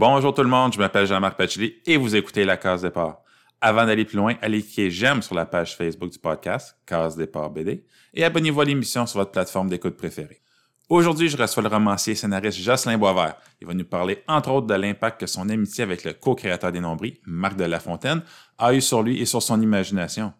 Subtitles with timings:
[0.00, 3.18] Bonjour tout le monde, je m'appelle Jean-Marc Pacheli et vous écoutez La Case Départ.
[3.60, 7.50] Avant d'aller plus loin, allez cliquer j'aime sur la page Facebook du podcast, Case Départ
[7.50, 7.84] BD,
[8.14, 10.40] et abonnez-vous à l'émission sur votre plateforme d'écoute préférée.
[10.88, 13.34] Aujourd'hui, je reçois le romancier et scénariste Jocelyn Boisvert.
[13.60, 16.78] Il va nous parler entre autres de l'impact que son amitié avec le co-créateur des
[16.78, 18.22] Nombris, Marc de Lafontaine,
[18.56, 20.32] a eu sur lui et sur son imagination.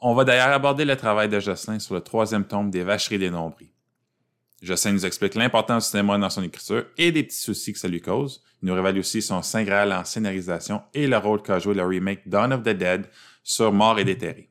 [0.00, 3.30] On va d'ailleurs aborder le travail de Jocelyn sur le troisième tome des Vacheries des
[3.30, 3.72] Nombris.
[4.60, 7.88] Jocelyn nous explique l'importance du cinéma dans son écriture et des petits soucis que ça
[7.88, 8.42] lui cause.
[8.62, 12.28] Il nous révèle aussi son saint en scénarisation et le rôle qu'a joué le remake
[12.28, 13.08] Dawn of the Dead
[13.42, 14.50] sur Mort et déterré.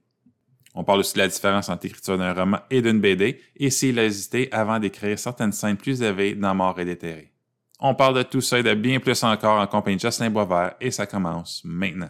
[0.74, 4.00] On parle aussi de la différence entre l'écriture d'un roman et d'une BD et s'il
[4.00, 7.34] a hésité avant d'écrire certaines scènes plus élevées dans Mort et déterré.
[7.80, 10.76] On parle de tout ça et de bien plus encore en compagnie de Jocelyn Boisvert
[10.80, 12.10] et ça commence maintenant.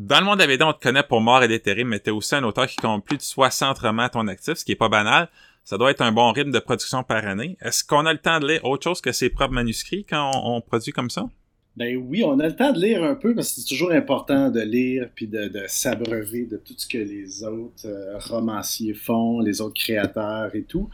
[0.00, 2.10] Dans le monde de la BD, on te connaît pour Mort et déterré, mais t'es
[2.10, 4.76] aussi un auteur qui compte plus de 60 romans à ton actif, ce qui est
[4.76, 5.28] pas banal.
[5.62, 7.58] Ça doit être un bon rythme de production par année.
[7.60, 10.62] Est-ce qu'on a le temps de lire autre chose que ses propres manuscrits quand on,
[10.62, 11.28] produit comme ça?
[11.76, 14.48] Ben oui, on a le temps de lire un peu parce que c'est toujours important
[14.48, 19.60] de lire puis de, s'abreuver de tout ce que les autres euh, romanciers font, les
[19.60, 20.88] autres créateurs et tout.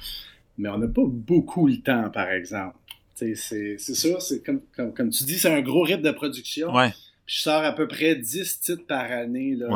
[0.59, 2.75] Mais on n'a pas beaucoup le temps, par exemple.
[3.15, 6.75] C'est ça, c'est comme, comme, comme, tu dis, c'est un gros rythme de production.
[6.75, 6.91] Ouais
[7.27, 9.67] je sors à peu près 10 titres par année là,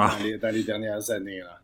[0.40, 1.40] dans, les, dernières années.
[1.40, 1.60] Là.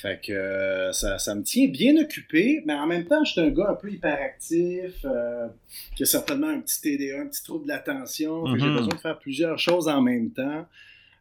[0.00, 3.40] Fait que euh, ça, ça, me tient bien occupé, mais en même temps, je suis
[3.40, 5.48] un gars un peu hyperactif, euh,
[5.96, 8.46] qui a certainement un petit TDA, un petit trouble de l'attention.
[8.46, 8.76] J'ai mm-hmm.
[8.76, 10.66] besoin de faire plusieurs choses en même temps.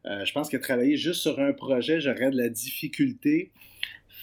[0.06, 3.52] Euh, je pense que travailler juste sur un projet, j'aurais de la difficulté.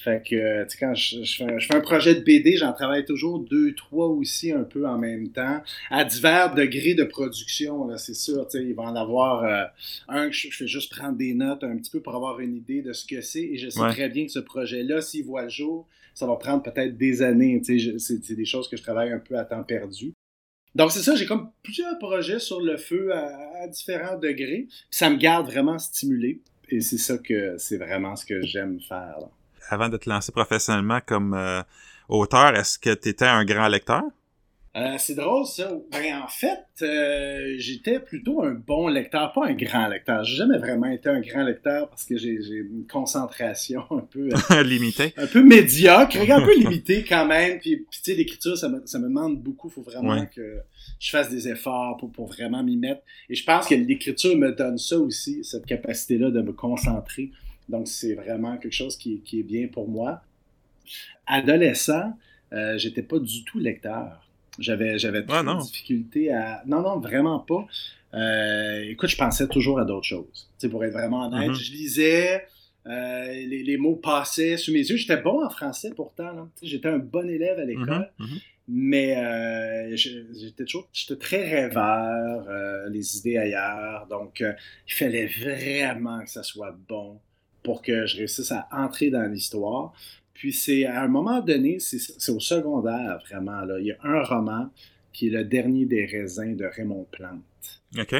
[0.03, 3.75] Fait que, tu sais, quand je, fais, un projet de BD, j'en travaille toujours deux,
[3.75, 8.47] trois aussi un peu en même temps, à divers degrés de production, là, c'est sûr.
[8.48, 9.65] Tu sais, il va en avoir euh,
[10.09, 12.82] un que je, fais juste prendre des notes un petit peu pour avoir une idée
[12.82, 13.44] de ce que c'est.
[13.44, 16.62] Et je sais très bien que ce projet-là, s'il voit le jour, ça va prendre
[16.62, 17.62] peut-être des années.
[17.65, 20.12] Tu sais, c'est des choses que je travaille un peu à temps perdu.
[20.75, 24.66] Donc, c'est ça, j'ai comme plusieurs projets sur le feu à, différents degrés.
[24.91, 26.43] ça me garde vraiment stimulé.
[26.69, 29.16] Et c'est ça que c'est vraiment ce que j'aime faire.
[29.21, 29.31] Là
[29.69, 31.62] avant de te lancer professionnellement comme euh,
[32.08, 34.02] auteur, est-ce que tu étais un grand lecteur?
[34.76, 35.70] Euh, c'est drôle ça.
[35.92, 40.25] Ben, en fait, euh, j'étais plutôt un bon lecteur, pas un grand lecteur.
[40.25, 44.30] J'ai jamais vraiment été un grand lecteur parce que j'ai une concentration un peu
[44.62, 47.60] limitée, un peu médiocre, un peu limitée quand même.
[47.60, 49.69] Puis, tu sais, l'écriture, ça me, ça me demande beaucoup.
[49.69, 50.60] Il faut vraiment que
[50.98, 53.02] je fasse des efforts pour, pour vraiment m'y mettre.
[53.28, 57.31] Et je pense que l'écriture me donne ça aussi, cette capacité-là de me concentrer.
[57.69, 60.22] Donc, c'est vraiment quelque chose qui, est bien pour moi.
[61.26, 62.12] Adolescent,
[62.52, 64.25] euh, j'étais pas du tout lecteur.
[64.58, 66.62] J'avais, j'avais ah, de difficulté à.
[66.66, 67.66] Non, non, vraiment pas.
[68.14, 70.50] Euh, écoute, je pensais toujours à d'autres choses.
[70.70, 71.54] Pour être vraiment honnête, mm-hmm.
[71.54, 72.47] je lisais,
[72.86, 74.96] euh, les, mots passaient sous mes yeux.
[74.96, 76.48] J'étais bon en français pourtant.
[76.62, 78.10] J'étais un bon élève à l'école.
[78.20, 78.42] Mm-hmm, mm-hmm.
[78.66, 82.46] Mais euh, j'étais toujours j'étais très rêveur,
[82.88, 84.06] les idées ailleurs.
[84.08, 87.20] Donc, il fallait vraiment que ça soit bon
[87.64, 89.92] pour que je réussisse à entrer dans l'histoire.
[90.34, 93.62] Puis c'est à un moment donné, c'est au secondaire vraiment.
[93.62, 93.80] Là.
[93.80, 94.70] Il y a un roman
[95.12, 97.82] qui est Le dernier des raisins de Raymond Plante.
[97.98, 98.14] OK.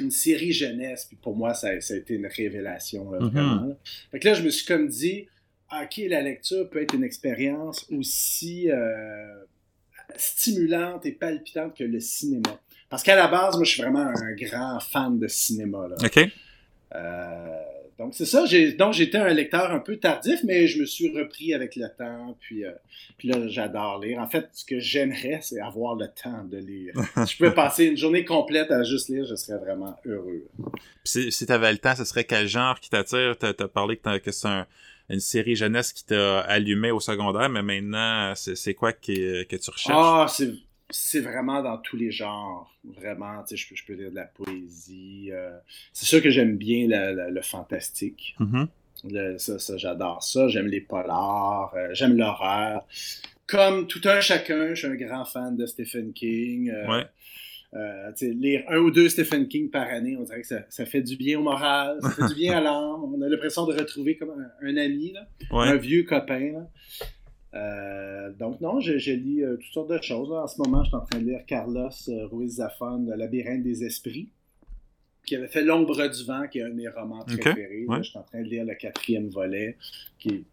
[0.00, 3.30] Une série jeunesse, puis pour moi, ça, a été une révélation, là, mm-hmm.
[3.30, 3.78] vraiment.
[4.10, 5.28] Fait que là, je me suis comme dit,
[5.70, 9.44] OK, la lecture peut être une expérience aussi euh,
[10.16, 12.58] stimulante et palpitante que le cinéma.
[12.88, 15.88] Parce qu'à la base, moi, je suis vraiment un grand fan de cinéma.
[15.88, 15.96] Là.
[16.02, 16.30] OK.
[16.94, 17.62] Euh,
[18.02, 18.44] donc, c'est ça.
[18.76, 22.36] donc, j'étais un lecteur un peu tardif, mais je me suis repris avec le temps.
[22.40, 22.72] Puis, euh,
[23.16, 24.18] puis là, j'adore lire.
[24.18, 26.94] En fait, ce que j'aimerais, c'est avoir le temps de lire.
[27.24, 30.48] si je pouvais passer une journée complète à juste lire, je serais vraiment heureux.
[31.04, 33.36] si, tu avais le temps, ce serait quel genre qui t'attire?
[33.38, 34.48] Tu as, parlé que, c'est
[35.08, 39.96] une série jeunesse qui t'a allumé au secondaire, mais maintenant, c'est quoi que tu recherches?
[39.96, 40.50] Ah, c'est
[40.92, 42.72] c'est vraiment dans tous les genres.
[42.84, 45.30] Vraiment, tu sais, je, peux lire de la poésie.
[45.32, 45.50] Euh,
[45.92, 48.36] c'est sûr que j'aime bien le, fantastique.
[48.38, 49.38] Mm-hmm.
[49.38, 50.48] ça, j'adore ça.
[50.48, 51.72] J'aime les polars.
[51.74, 52.86] Euh, j'aime l'horreur.
[53.46, 56.70] Comme tout un chacun, je suis un grand fan de Stephen King.
[56.70, 56.86] Euh,
[57.72, 58.12] ouais.
[58.20, 61.38] lire un ou deux Stephen King par année, on dirait que ça, fait du bien
[61.38, 63.02] au moral, ça fait du bien à l'âme.
[63.04, 64.30] On a l'impression de retrouver comme
[64.62, 65.14] un, ami,
[65.50, 66.52] un vieux copain.
[66.52, 66.68] Là.
[67.54, 70.32] Euh, donc non, je, lis euh, toutes sortes de choses.
[70.32, 73.62] En ce moment, je suis en train de lire Carlos euh, Ruiz Zafón, Le labyrinthe
[73.62, 74.30] des esprits,
[75.26, 77.86] qui avait fait L'ombre du vent, qui est un de mes romans préférés.
[77.88, 79.76] je suis en train de lire le quatrième volet,
[80.18, 80.44] qui est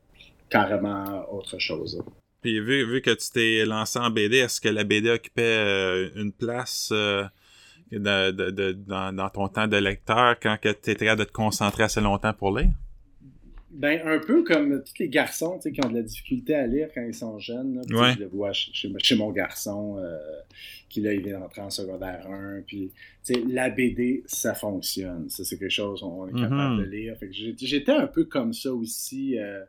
[0.49, 2.03] carrément autre chose.
[2.41, 6.31] Puis vu, vu que tu t'es lancé en BD, est-ce que la BD occupait une
[6.31, 6.91] place
[7.91, 12.57] dans, ton temps de lecteur quand tu étais capable de te concentrer assez longtemps pour
[12.57, 12.71] lire?
[13.71, 17.04] Ben, un peu comme tous les garçons qui ont de la difficulté à lire quand
[17.04, 17.81] ils sont jeunes.
[17.88, 20.18] Je le vois chez, mon garçon euh,
[20.89, 22.62] qui là, il vient d'entrer en secondaire 1.
[22.66, 22.92] Puis,
[23.48, 25.30] la BD, ça fonctionne.
[25.30, 26.86] Ça, c'est quelque chose on est capable mm-hmm.
[26.86, 27.16] de lire.
[27.57, 29.63] J'étais un peu comme ça aussi, euh,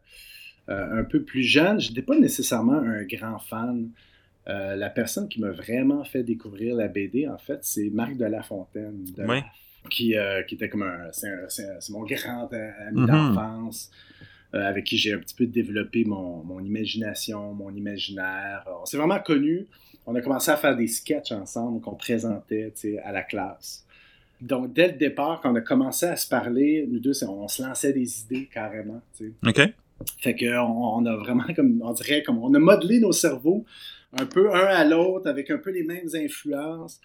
[0.70, 1.78] euh, un peu plus jeune.
[1.78, 3.90] J'étais pas nécessairement un grand fan.
[4.46, 8.42] la personne qui m'a vraiment fait découvrir la BD, en fait, c'est Marc de La
[8.42, 9.04] Fontaine.
[9.18, 9.40] oui
[9.88, 11.10] qui, euh, qui était comme un.
[11.12, 13.06] C'est mon grand ami mhm.
[13.06, 13.90] d'enfance.
[14.52, 18.66] Euh, avec qui j'ai un petit peu développé mon, mon imagination, mon imaginaire.
[18.82, 19.68] On s'est vraiment connus.
[20.06, 22.72] On a commencé à faire des sketchs ensemble qu'on présentait
[23.04, 23.86] à la classe.
[24.40, 27.62] Donc, dès le départ, quand on a commencé à se parler, nous deux, on, se
[27.62, 29.00] lançait des idées carrément.
[29.46, 29.60] OK.
[30.18, 33.64] Fait qu'on on a vraiment, comme on dirait, comme on a modelé nos cerveaux
[34.18, 37.00] un peu un à l'autre avec un peu les mêmes influences.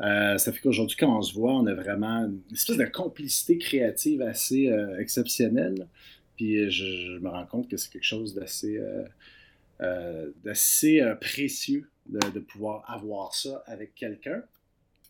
[0.00, 3.58] Euh, ça fait qu'aujourd'hui, quand on se voit, on a vraiment une espèce de complicité
[3.58, 5.88] créative assez euh, exceptionnelle.
[6.36, 8.80] Puis euh, je, me rends compte que c'est quelque chose d'assez
[10.44, 14.42] d'assez précieux de, pouvoir avoir ça avec quelqu'un.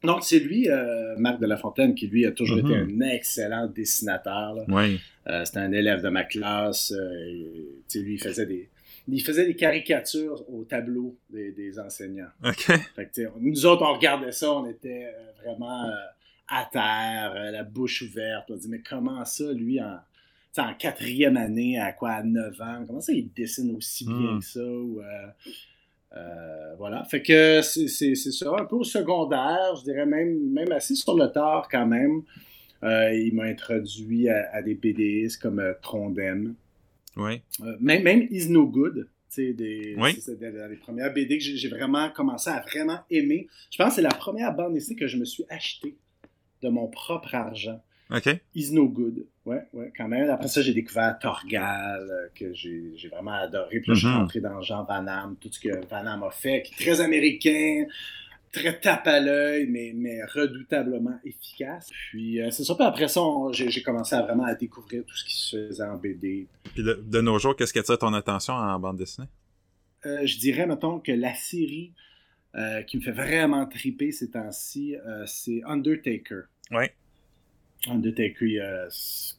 [0.03, 0.69] Donc, c'est lui,
[1.17, 3.03] Marc de La Fontaine, qui lui a toujours été mm-hmm.
[3.03, 4.67] un excellent dessinateur.
[5.45, 6.93] C'était un élève de ma classe.
[6.93, 8.69] lui, il faisait des,
[9.09, 12.31] il faisait des caricatures au tableau des, enseignants.
[12.45, 12.73] OK.
[13.41, 15.95] nous autres, on regardait ça, on était euh, vraiment euh,
[16.49, 18.51] à terre, euh, la bouche ouverte.
[18.51, 19.99] On dit, mais comment ça, lui, en,
[20.57, 24.39] en quatrième année, à quoi, à 9 ans, comment ça, il dessine aussi bien hmm.
[24.41, 24.61] que ça?
[26.79, 27.05] voilà.
[27.05, 31.27] Fait que c'est ça, un peu au secondaire, je dirais même, même assez sur le
[31.27, 32.23] tard quand même.
[32.83, 36.55] il m'a introduit à, des BDs comme Trondem.
[37.17, 37.41] Oui.
[37.61, 40.17] Euh, même, même Is No Good, des, oui.
[40.21, 43.49] c'est les premières BD que j'ai vraiment commencé à vraiment aimer.
[43.71, 45.97] Je pense que c'est la première bande dessinée que je me suis achetée
[46.63, 47.81] de mon propre argent.
[48.11, 48.29] OK.
[48.55, 49.27] Is No Good.
[49.47, 50.29] Ouais, ouais, quand même.
[50.31, 53.81] Après ça, j'ai découvert Torgal, euh, que j'ai vraiment adoré.
[53.81, 54.19] Puis là, je suis mm-hmm.
[54.19, 57.01] rentré dans Jean Van Damme, tout ce que Van Damme a fait, qui est très
[57.01, 57.87] américain,
[58.55, 61.91] très tape à l'œil, mais, mais redoutablement efficace.
[62.11, 63.21] Puis euh, c'est ça, puis après ça,
[63.53, 66.47] j'ai commencé à vraiment à découvrir tout ce qui se faisait en BD.
[66.75, 69.27] Puis de, nos jours, qu'est-ce qui attire ton attention en bande dessinée?
[70.07, 71.93] Euh, je dirais, mettons, que la série
[72.55, 74.97] euh, qui me fait vraiment triper ces temps-ci,
[75.27, 76.43] c'est Undertaker.
[76.71, 76.85] Oui.
[77.87, 78.87] Undertaker, il y a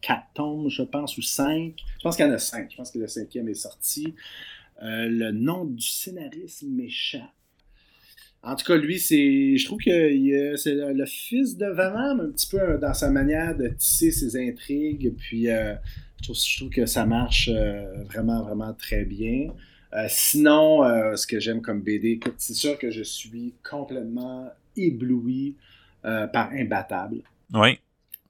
[0.02, 1.82] quatre tomes, je pense, ou cinq.
[1.98, 2.70] Je pense qu'il y en a cinq.
[2.72, 4.14] Je pense que le cinquième est sorti.
[4.82, 7.32] le nom du scénariste m'échappe.
[8.46, 9.58] En tout cas, lui, c'est.
[9.58, 13.58] Je trouve que c'est le fils de Van un petit peu euh, dans sa manière
[13.58, 15.16] de tisser ses intrigues.
[15.18, 15.74] Puis euh,
[16.22, 19.48] je, trouve, que ça marche euh, vraiment, vraiment très bien.
[20.08, 20.84] sinon,
[21.16, 25.56] ce que j'aime comme BD, c'est sûr que je suis complètement ébloui
[26.04, 27.22] par Imbattable.
[27.54, 27.80] Oui.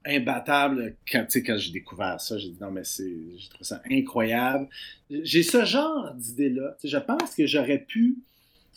[0.06, 4.68] Imbattable, quand, quand j'ai découvert ça, j'ai dit non, mais c'est, j'ai trouvé ça incroyable.
[5.10, 6.76] J'ai ce genre d'idée-là.
[6.84, 8.16] Je pense que j'aurais pu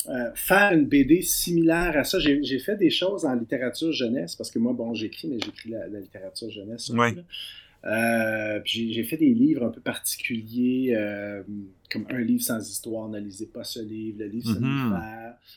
[0.08, 2.20] euh, faire une BD similaire à ça.
[2.20, 5.88] J'ai fait des choses en littérature jeunesse, parce que moi, bon, j'écris, mais j'écris la,
[5.88, 6.92] littérature jeunesse.
[7.86, 11.44] Euh, j'ai fait des livres un peu particuliers, euh,
[11.90, 15.00] comme un livre sans histoire, ne lisez pas ce livre, le livre mm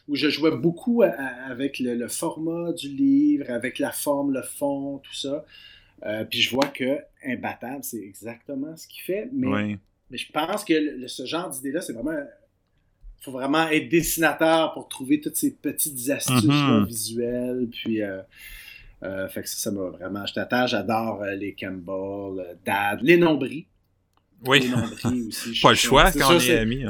[0.08, 5.14] où je jouais beaucoup avec le, format du livre, avec la forme, le fond, tout
[5.14, 5.44] ça.
[6.30, 9.78] puis je vois que Imbattable, c'est exactement ce qu'il fait, mais,
[10.10, 12.18] mais je pense que ce genre d'idée-là, c'est vraiment
[13.22, 16.84] faut vraiment être dessinateur pour trouver toutes ces petites astuces mhm.
[16.84, 17.68] visuelles.
[17.70, 18.20] Puis, euh,
[19.04, 20.26] euh, fait que ça, m'a vraiment.
[20.26, 23.66] Je t'attends, j'adore euh, les Campbell, Dad, les nombris.
[24.44, 24.60] Oui.
[24.60, 25.60] Les nombris aussi.
[25.62, 26.84] Pas le choix quand on est amis.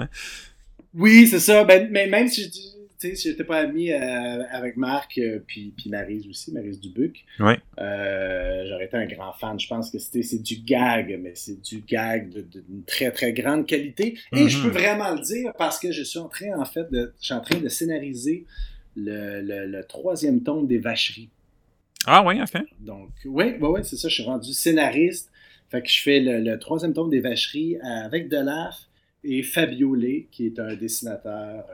[0.94, 1.64] Oui, c'est ça.
[1.64, 2.72] Ben, mais même si je dis
[3.08, 7.24] sais, si j'étais pas ami euh, avec Marc, euh, puis, puis Marise aussi, Marise Dubuc,
[7.40, 7.58] ouais.
[7.78, 9.58] Euh, j'aurais été un grand fan.
[9.58, 13.66] Je pense que c'était c'est du gag, mais c'est du gag d'une très très grande
[13.66, 14.18] qualité.
[14.32, 14.64] Et je mhm.
[14.64, 17.34] peux vraiment le dire parce que je suis en train en fait de, je suis
[17.34, 18.44] en train de scénariser
[18.96, 21.30] le, le, troisième tome des Vacheries.
[22.06, 22.62] Ah oui, ok.
[22.80, 24.08] Donc oui, oui, oui, c'est ça.
[24.08, 25.30] Je suis rendu scénariste.
[25.70, 28.88] Fait que je fais le, troisième tome des Vacheries avec Delaf
[29.24, 31.64] et Fabiolé, qui est un dessinateur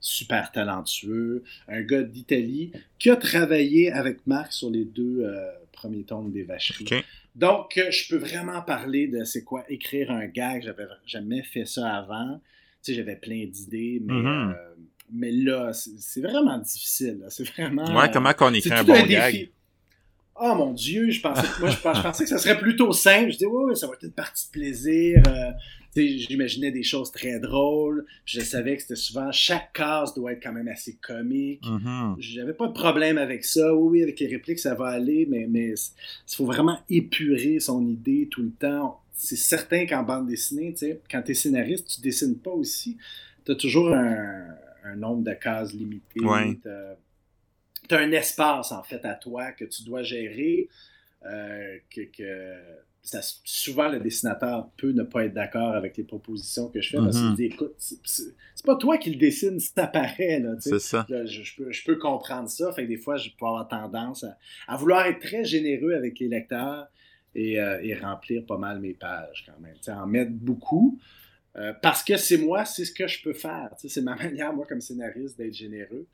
[0.00, 6.04] super talentueux, un gars d'Italie qui a travaillé avec Marc sur les deux euh, premiers
[6.04, 7.04] tomes des vacheries.
[7.34, 10.62] Donc, euh, je peux vraiment parler de c'est quoi écrire un gag.
[10.64, 12.40] J'avais jamais fait ça avant.
[12.82, 14.50] Tu sais, j'avais plein d'idées, mais, mm-hmm.
[14.52, 14.74] euh,
[15.12, 17.22] mais là, c'est vraiment difficile.
[17.28, 17.94] C'est vraiment.
[17.94, 19.50] Ouais, comment qu'on écrit un bon gag?
[20.40, 23.32] Oh mon Dieu, je pensais, moi, je, pensais que ça serait plutôt simple.
[23.32, 25.22] Je dis, oui, ça va être une partie de plaisir
[26.04, 28.04] j'imaginais des choses très drôles.
[28.24, 31.62] Je savais que c'était souvent chaque case doit être quand même assez comique.
[31.62, 32.16] Mm-hmm.
[32.18, 33.74] J'avais pas de problème avec ça.
[33.74, 37.86] Oui, oui, avec les répliques, ça va aller, mais mais il faut vraiment épurer son
[37.86, 39.00] idée tout le temps.
[39.12, 40.74] c'est certain qu'en bande dessinée,
[41.10, 42.96] quand tu es scénariste, tu dessines pas aussi.
[43.44, 44.46] Tu as toujours un,
[44.96, 46.20] nombre de cases limité.
[47.88, 50.68] Tu as, un espace, en fait, à toi que tu dois gérer.
[51.24, 52.02] Euh, que,
[53.44, 57.16] souvent, le dessinateur peut ne pas être d'accord avec les propositions que je fais parce
[57.16, 57.36] qu'il mm-hmm.
[57.36, 60.42] dit écoute, c'est pas toi qui le dessine, ça paraît.
[60.60, 61.06] C'est ça.
[61.08, 62.72] je, peux, comprendre ça.
[62.72, 64.24] Fait que des fois, je peux avoir tendance
[64.66, 66.88] à, vouloir être très généreux avec les lecteurs
[67.34, 69.76] et, euh, remplir pas mal mes pages quand même.
[69.96, 70.98] en mettre beaucoup.
[71.56, 73.70] Euh, parce que c'est moi, c'est ce que je peux faire.
[73.76, 76.06] C'est ma manière, moi, comme scénariste, d'être généreux.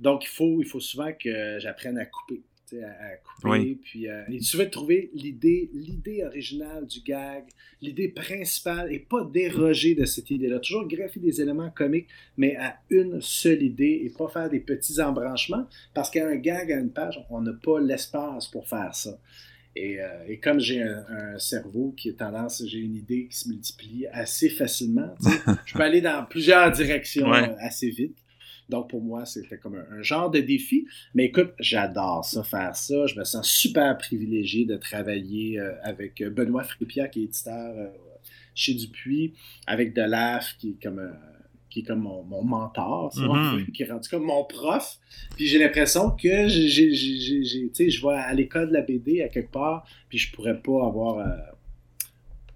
[0.00, 2.42] Donc, il faut, il faut souvent que j'apprenne à couper
[2.76, 3.78] à, couper.
[3.82, 7.44] Puis, euh, tu vas trouver l'idée, l'idée originale du gag,
[7.80, 10.58] l'idée principale, et pas déroger de cette idée-là.
[10.60, 15.00] Toujours greffer des éléments comiques, mais à une seule idée et pas faire des petits
[15.00, 19.18] embranchements, parce qu'un gag à une page, on n'a pas l'espace pour faire ça.
[19.78, 24.06] Et, euh, comme j'ai un, cerveau qui est tendance, j'ai une idée qui se multiplie
[24.08, 25.14] assez facilement,
[25.66, 28.16] je peux aller dans plusieurs directions euh, assez vite.
[28.68, 30.86] Donc, pour moi, c'était comme un, genre de défi.
[31.14, 33.06] Mais écoute, j'adore ça, faire ça.
[33.06, 37.88] Je me sens super privilégié de travailler euh, avec Benoît Fripia, qui est éditeur euh,
[38.54, 39.34] chez Dupuis,
[39.66, 41.12] avec Delaf, qui est comme, euh,
[41.78, 43.70] qui est comme mon, mentor, mm-hmm.
[43.72, 44.98] qui est rendu comme mon prof.
[45.36, 49.86] Puis j'ai l'impression que j'ai, je vais à l'école de la BD à quelque part,
[50.08, 51.26] puis je pourrais pas avoir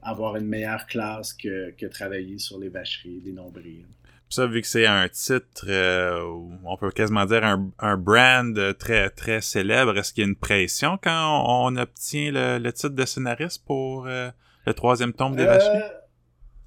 [0.04, 3.86] avoir une meilleure classe que, que travailler sur les vacheries, les nombrils
[4.32, 6.22] ça, vu que c'est un titre, euh,
[6.64, 10.98] on peut quasiment dire un, brand très très célèbre, est-ce qu'il y a une pression
[11.02, 14.30] quand on, obtient le, titre de scénariste pour euh,
[14.66, 15.62] le troisième tome des vaches?
[15.62, 15.80] Euh,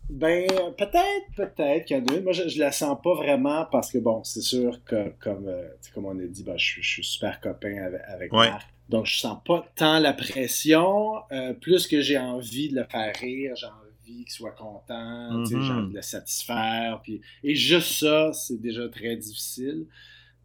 [0.10, 0.48] ben,
[0.78, 2.24] peut-être, peut-être qu'il y en a une.
[2.24, 5.50] Moi, je, je la sens pas vraiment parce que, bon, c'est sûr que, comme,
[5.94, 8.68] comme on a dit, ben, je, suis super copain avec, avec Marc.
[8.90, 11.16] Donc, je sens pas tant la pression.
[11.62, 15.96] plus que j'ai envie de le faire rire, j'ai envie qu'il soit content, mm de
[15.96, 17.00] le satisfaire.
[17.04, 17.22] Puis...
[17.44, 19.88] Et juste ça, c'est déjà très difficile.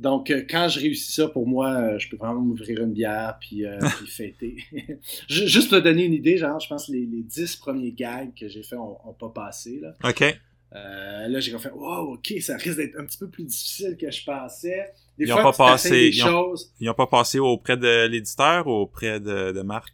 [0.01, 3.37] Donc, euh, quand je réussis ça, pour moi, euh, je peux vraiment m'ouvrir une bière
[3.39, 3.79] puis, euh,
[4.09, 4.57] fêter.
[5.29, 8.49] Juste pour te donner une idée, genre, je pense que les, dix premiers gags que
[8.49, 9.79] j'ai faits n'ont pas passé.
[9.79, 9.95] Là.
[10.03, 10.21] OK.
[10.73, 14.25] là, j'ai fait, wow, OK, ça risque d'être un petit peu plus difficile que je
[14.25, 14.91] pensais.
[15.19, 16.11] Des ils n'ont pas passé.
[16.81, 19.93] Ils n'ont pas passé auprès de l'éditeur ou auprès de, de Marc?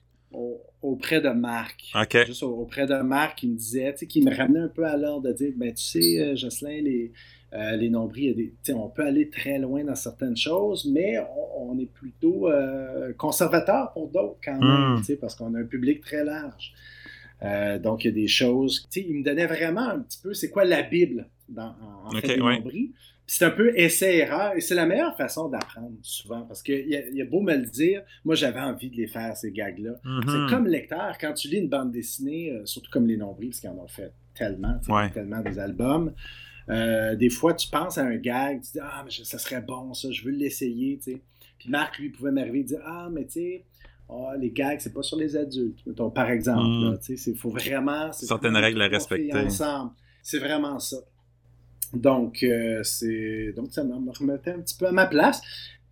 [0.82, 1.90] auprès de Marc.
[2.00, 2.26] OK.
[2.26, 4.96] Juste auprès de Marc, il me disait, tu sais, qui me ramenait un peu à
[4.96, 7.10] l'ordre de dire, ben, tu sais, Jocelyn, les,
[7.52, 11.18] euh, les nombris, on peut aller très loin dans certaines choses, mais
[11.56, 15.16] on, est plutôt euh, conservateur pour d'autres quand même, hmm.
[15.20, 16.72] parce qu'on a un public très large.
[17.82, 18.86] donc, il y a des choses.
[18.96, 21.74] Il me donnait vraiment un petit peu, c'est quoi la Bible dans,
[22.04, 22.92] en, fait, nombris
[23.26, 27.24] c'est un peu essai-erreur et c'est la meilleure façon d'apprendre souvent parce qu'il y, a
[27.24, 29.94] beau me le dire, moi j'avais envie de les faire ces gags-là.
[30.02, 30.50] C'est mm-hmm.
[30.50, 33.70] comme lecteur, quand tu lis une bande dessinée, euh, surtout comme les nombris, parce qu'ils
[33.70, 34.78] en ont fait tellement,
[35.12, 36.12] tellement des albums,
[36.68, 39.94] euh, des fois tu penses à un gag, tu dis Ah, mais ça serait bon
[39.94, 40.98] ça, je veux l'essayer.
[41.58, 43.64] Puis Marc, lui, pouvait m'arriver et dire Ah, mais tu sais,
[44.08, 45.82] ah, les gags, c'est pas sur les adultes.
[46.14, 46.98] par exemple, mm.
[47.08, 48.12] il faut vraiment.
[48.12, 49.36] Certaines règles à respecter.
[49.36, 49.92] Ensemble.
[50.22, 50.96] C'est vraiment ça.
[51.92, 55.40] Donc, euh, c'est donc ça me remettait un petit peu à ma place.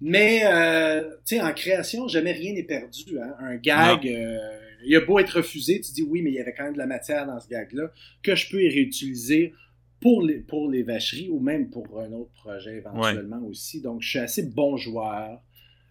[0.00, 3.18] Mais, euh, tu sais, en création, jamais rien n'est perdu.
[3.18, 3.34] Hein.
[3.38, 4.38] Un gag, euh,
[4.84, 6.78] il a beau être refusé, tu dis oui, mais il y avait quand même de
[6.78, 7.90] la matière dans ce gag-là
[8.22, 9.54] que je peux y réutiliser
[10.04, 13.80] pour les, pour les vacheries ou même pour un autre projet éventuellement aussi.
[13.80, 15.40] Donc, je suis assez bon joueur.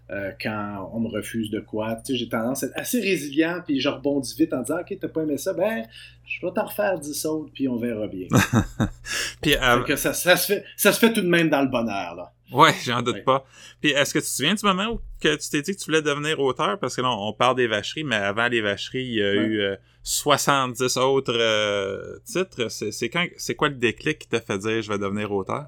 [0.09, 1.95] Euh, quand on me refuse de quoi.
[1.95, 4.97] Tu sais, j'ai tendance à être assez résilient, puis je rebondis vite en disant Ok,
[4.99, 5.85] t'as pas aimé ça, ben,
[6.25, 8.27] je vais t'en refaire 10 autres, puis on verra bien.
[9.41, 12.15] puis, euh, ça, ça, se fait, ça se fait tout de même dans le bonheur,
[12.15, 12.33] là.
[12.51, 13.45] Ouais, j'en doute pas.
[13.81, 15.85] Puis est-ce que tu te souviens du moment où que tu t'es dit que tu
[15.85, 16.77] voulais devenir auteur?
[16.77, 19.77] Parce que là, on parle des vacheries, mais avant les vacheries, il y a eu
[20.03, 22.67] 70 euh, autres titres.
[22.69, 25.67] C'est, quand, c'est quoi le déclic qui t'a fait dire je vais devenir auteur?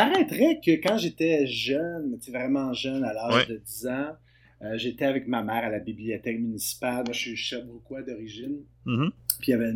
[0.00, 4.16] Paraîtrait que quand j'étais jeune, vraiment jeune, à l'âge de 10 ans,
[4.62, 7.04] euh, j'étais avec ma mère à la bibliothèque municipale.
[7.06, 8.58] Moi, je suis quoi d'origine.
[8.86, 9.10] Mm-hmm.
[9.40, 9.72] Puis il y avait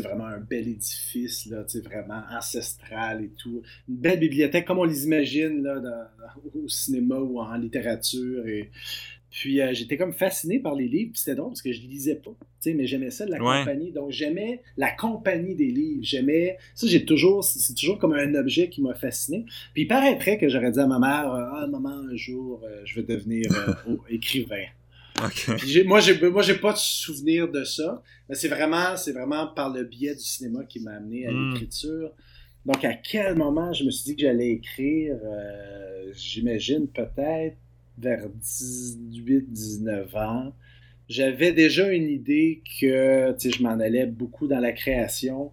[0.00, 3.62] vraiment un bel édifice, là, vraiment ancestral et tout.
[3.88, 6.10] Une belle bibliothèque, comme on les imagine là,
[6.54, 8.46] au cinéma ou en littérature.
[8.46, 8.70] Et
[9.36, 11.88] puis euh, j'étais comme fasciné par les livres, puis c'était drôle parce que je ne
[11.88, 13.92] lisais pas, mais j'aimais ça de la compagnie.
[13.92, 18.70] Donc j'aimais la compagnie des livres, j'aimais ça j'ai toujours c'est toujours comme un objet
[18.70, 19.44] qui m'a fasciné.
[19.74, 22.80] Puis il paraîtrait que j'aurais dit à ma mère euh, "Ah maman, un jour euh,
[22.86, 23.50] je vais devenir
[24.08, 24.64] écrivain."
[25.18, 25.82] Okay.
[25.84, 29.72] moi j'ai moi j'ai pas de souvenir de ça, mais c'est vraiment c'est vraiment par
[29.72, 31.52] le biais du cinéma qui m'a amené à hmm.
[31.54, 32.10] l'écriture.
[32.66, 35.16] Donc à quel moment je me suis dit que j'allais écrire?
[36.12, 37.56] J'imagine peut-être
[37.98, 40.52] vers 18-19 ans.
[41.08, 45.52] j'avais déjà une idée que je m'en allais beaucoup dans la création,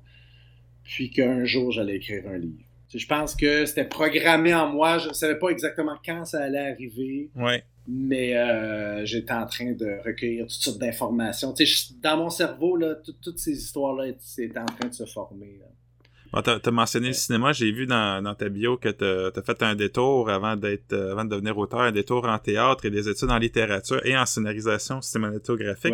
[0.84, 2.64] puis qu'un jour j'allais écrire un livre.
[2.94, 4.98] je pense que c'était programmé en moi.
[4.98, 7.30] Je ne savais pas exactement quand ça allait arriver.
[7.36, 7.64] Ouais.
[7.88, 11.54] Mais euh, j'étais en train de recueillir toutes sortes d'informations.
[12.02, 15.60] Dans mon cerveau, là, toutes ces histoires-là étaient en train de se former.
[16.42, 17.52] Tu as, mentionné le cinéma.
[17.54, 21.25] J'ai vu dans, ta bio que tu as, fait un détour avant d'être euh, avant
[21.25, 25.02] de devenir auteur, un détour en théâtre et des études en littérature et en scénarisation
[25.02, 25.94] cinématographique.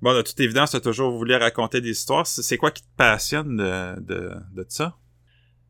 [0.00, 2.26] Bon, de toute évidence, tu as toujours voulu raconter des histoires.
[2.26, 4.96] C'est quoi qui te passionne de, de, de ça?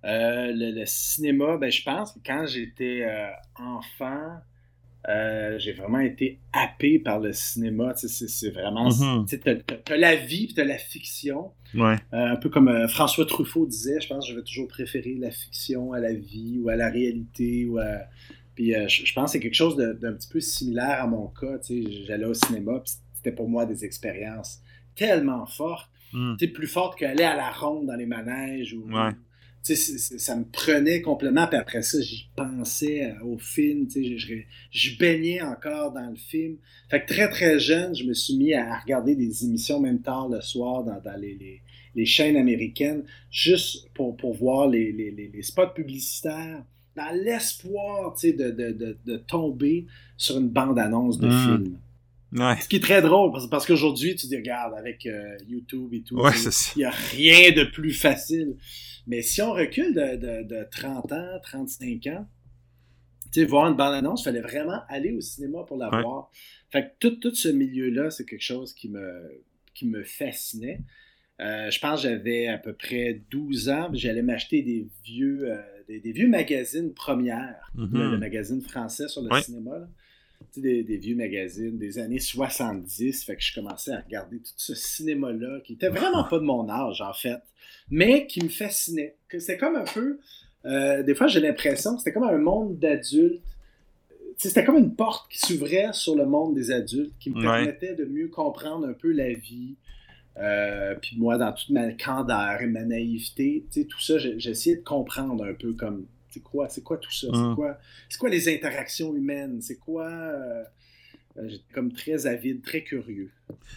[0.04, 3.04] Euh, le, cinéma, ben, je pense que quand j'étais
[3.56, 4.40] enfant,
[5.09, 7.95] euh, j'ai vraiment été happé par le cinéma.
[7.97, 8.90] C'est vraiment.
[8.90, 9.26] Mm
[9.85, 11.52] T'as la vie puis t'as la fiction.
[11.75, 15.14] Euh, un peu comme euh, François Truffaut disait, je pense que je vais toujours préférer
[15.14, 17.64] la fiction à la vie ou à la réalité.
[17.64, 17.78] Ou
[18.54, 21.59] Puis je, pense que c'est quelque chose d'un petit peu similaire à mon cas.
[22.07, 24.61] J'allais au cinéma puis c'était pour moi des expériences
[24.95, 25.90] tellement fortes.
[26.12, 26.35] Mm.
[26.52, 28.85] plus fortes qu'aller à la ronde dans les manèges ou,
[29.62, 31.47] ça me prenait complètement.
[31.47, 33.87] Puis après ça, j'y pensais au film.
[33.95, 34.37] Je,
[34.71, 36.57] je, baignais encore dans le film.
[36.90, 40.29] Fait que très, très jeune, je me suis mis à regarder des émissions, même tard
[40.29, 41.61] le soir, dans, les,
[41.95, 46.64] les, chaînes américaines, juste pour, pour voir les, les, spots publicitaires,
[46.97, 49.87] dans l'espoir de, de, de, de, tomber
[50.17, 51.45] sur une bande-annonce de mmh.
[51.45, 51.79] film.
[52.33, 56.02] Ce qui est très drôle, parce, parce qu'aujourd'hui, tu dis, regarde, avec euh, YouTube et
[56.02, 56.17] tout,
[56.76, 58.57] il n'y a rien de plus facile.
[59.07, 62.26] Mais si on recule de, de, 30 ans, 35 ans,
[63.33, 66.30] tu sais, voir une bande-annonce, il fallait vraiment aller au cinéma pour la voir.
[66.71, 69.42] Fait que tout, tout ce milieu-là, c'est quelque chose qui me,
[69.75, 70.80] qui me fascinait.
[71.40, 75.62] Euh, je pense que j'avais à peu près 12 ans, j'allais m'acheter des vieux, euh,
[75.88, 78.11] des, vieux magazines premières, mm-hmm.
[78.11, 79.78] le, magazine français sur le cinéma.
[79.78, 79.88] Là
[80.56, 83.24] des, des, vieux magazines des années 70.
[83.24, 86.68] Fait que je commençais à regarder tout ce cinéma-là, qui était vraiment pas de mon
[86.68, 87.40] âge, en fait,
[87.90, 89.16] mais qui me fascinait.
[89.31, 90.18] C'était comme un peu.
[90.66, 93.42] Euh, des fois, j'ai l'impression que c'était comme un monde d'adultes.
[94.37, 98.05] C'était comme une porte qui s'ouvrait sur le monde des adultes, qui me permettait de
[98.05, 99.76] mieux comprendre un peu la vie.
[100.38, 105.44] Euh, puis moi, dans toute ma candeur et ma naïveté, tout ça, j'essayais de comprendre
[105.44, 107.27] un peu comme c'est quoi, c'est quoi tout ça?
[107.31, 107.57] C'est hum.
[107.57, 107.79] quoi,
[108.19, 109.61] quoi les interactions humaines?
[109.61, 110.09] C'est quoi.
[110.09, 110.62] Euh,
[111.37, 113.31] euh, j'étais comme très avide, très curieux.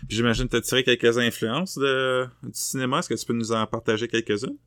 [0.09, 2.99] j'imagine que tu as tiré quelques influences de, du cinéma.
[2.99, 4.57] Est-ce que tu peux nous en partager quelques-unes?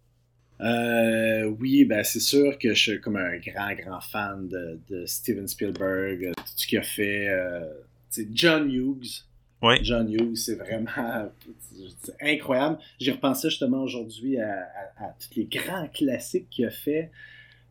[0.60, 5.46] Euh, oui, ben c'est sûr que je suis comme un grand, grand fan de, Steven
[5.46, 7.28] Spielberg, tout ce qu'il a fait.
[8.08, 9.24] c'est John Hughes.
[9.82, 11.30] John Hughes, c'est vraiment
[12.22, 12.78] incroyable.
[12.98, 14.68] J'ai repensé justement aujourd'hui à,
[14.98, 17.10] à, tous les grands classiques qu'il a fait.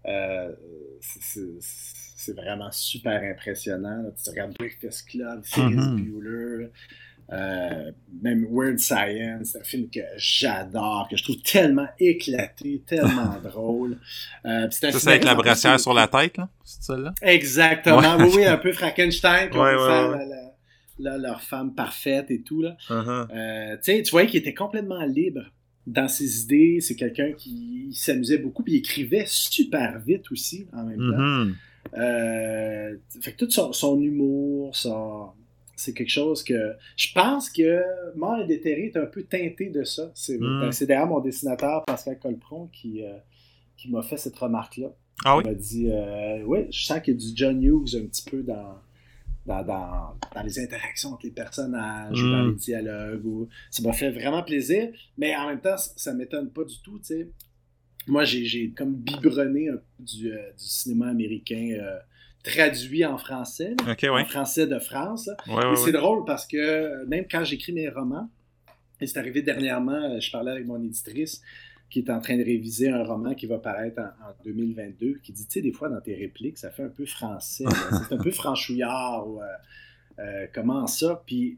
[0.07, 0.51] Euh,
[0.99, 4.03] c'est vraiment super impressionnant.
[4.23, 6.71] Tu regardes Breakfast Club, Ferris mm Bueller,
[7.31, 7.91] euh,
[8.21, 13.97] même Weird Science, c'est un film que j'adore, que je trouve tellement éclaté, tellement drôle.
[14.45, 16.49] Euh, ça, c'est avec la brassière sur la tête, là?
[16.63, 17.13] C'est ça, là?
[17.21, 18.17] Exactement.
[18.19, 19.75] oui, oui, un peu Frankenstein, qui ouais,
[20.97, 22.77] leur femme parfaite et tout, là.
[22.89, 23.81] Uh-huh.
[23.81, 25.41] tu vois qu'il était complètement libre
[25.87, 26.79] dans ses idées.
[26.81, 31.17] C'est quelqu'un qui s'amusait beaucoup, puis il écrivait super vite aussi en même temps.
[31.17, 31.53] Mm-hmm.
[31.97, 34.75] Euh, fait que tout son, humour,
[35.75, 37.81] c'est quelque chose que je pense que
[38.15, 40.11] Mort et déterré est un peu teinté de ça.
[40.15, 40.61] C'est mm.
[40.61, 43.13] ben, d'ailleurs mon dessinateur Pascal Colpron qui, euh,
[43.77, 44.89] qui m'a fait cette remarque-là.
[45.23, 45.43] Ah oui?
[45.45, 48.29] Il m'a dit euh, Oui, je sens qu'il y a du John Hughes un petit
[48.29, 48.75] peu dans,
[49.45, 52.49] dans, dans, dans, les interactions entre les personnages, dans mm.
[52.49, 53.25] les dialogues.
[53.25, 53.49] Ou...
[53.69, 56.99] Ça m'a fait vraiment plaisir, mais en même temps, ça ne m'étonne pas du tout.
[58.07, 61.97] Moi, j'ai comme biberonné du, euh, du, cinéma américain euh,
[62.43, 65.29] traduit en français, en français de France.
[65.47, 68.29] et c'est drôle parce que euh, même quand j'écris mes romans,
[69.01, 71.41] et c'est arrivé dernièrement, je parlais avec mon éditrice,
[71.89, 75.45] qui est en train de réviser un roman qui va paraître en, 2022, qui dit,
[75.45, 77.65] tu sais, des fois dans tes répliques, ça fait un peu français,
[78.07, 79.45] c'est un peu franchouillard, ou, euh,
[80.19, 81.23] euh, comment ça?
[81.25, 81.57] Puis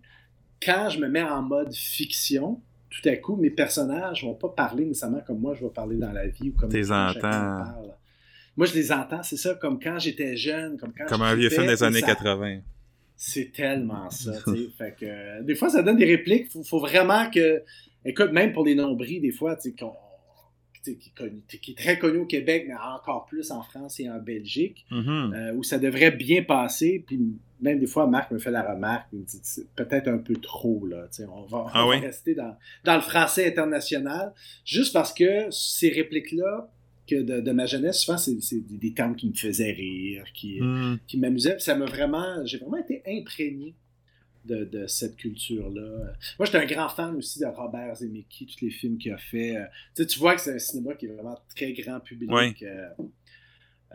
[0.64, 4.86] quand je me mets en mode fiction, tout à coup, mes personnages vont pas parler
[4.86, 7.64] nécessairement comme moi je vais parler dans la vie ou comme les entends.
[8.58, 11.50] Moi, je les entends, c'est ça, comme quand j'étais jeune, comme quand Comme un vieux
[11.50, 12.62] film des années 80.
[13.16, 14.70] C'est tellement ça, tu sais.
[14.78, 16.52] fait que, des fois, ça donne des répliques.
[16.52, 17.62] Faut, faut vraiment que.
[18.04, 19.76] Écoute, même pour les nombris, des fois, tu sais,
[20.96, 25.34] qui, est très connu au Québec, mais encore plus en France et en Belgique, mm-hmm.
[25.34, 27.04] euh, où ça devrait bien passer.
[27.06, 27.20] Puis
[27.62, 29.42] même des fois, Marc me fait la remarque, il me dit
[29.76, 31.08] peut-être un peu trop, là.
[31.34, 35.90] On va, on ah va rester dans, dans, le français international, juste parce que ces
[35.90, 36.70] répliques-là,
[37.08, 41.00] que de, ma jeunesse, souvent, c'est des, termes qui me faisaient rire, qui, mm.
[41.08, 41.58] qui m'amusaient.
[41.60, 43.74] Ça m'a vraiment, j'ai vraiment été imprégné
[44.48, 46.14] de, cette culture-là.
[46.40, 49.58] Moi, j'étais un grand fan aussi de Robert Zemeckis, tous les films qu'il a fait.
[49.96, 52.64] Tu, tu vois que c'est un cinéma qui est vraiment très grand public.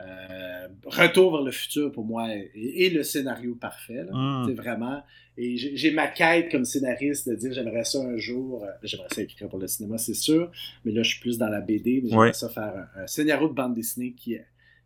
[0.00, 4.04] Euh, Retour vers le futur pour moi est, le scénario parfait.
[4.06, 4.54] C'est hmm.
[4.54, 5.02] vraiment.
[5.36, 8.64] Et j'ai ma quête comme scénariste de dire j'aimerais ça un jour.
[8.64, 10.50] Euh, j'aimerais ça écrire pour le cinéma, c'est sûr.
[10.84, 12.00] Mais là, je suis plus dans la BD.
[12.02, 14.36] Mais j'aimerais ça faire un, scénario de bande dessinée qui,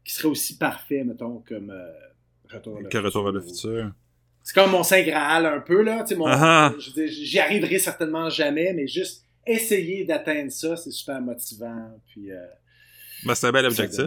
[0.05, 1.93] qui serait aussi parfait, mettons, comme euh,
[2.51, 3.05] Retour vers le futur.
[3.05, 3.93] Retour vers le futur.
[4.47, 6.05] C'est comme mon Saint Graal un peu, là.
[6.27, 6.73] Ah.
[7.09, 11.91] J'y arriverai certainement jamais, mais juste essayer d'atteindre ça, c'est super motivant.
[12.07, 12.29] Puis.
[13.25, 14.07] Ben, c'est un bel objectif.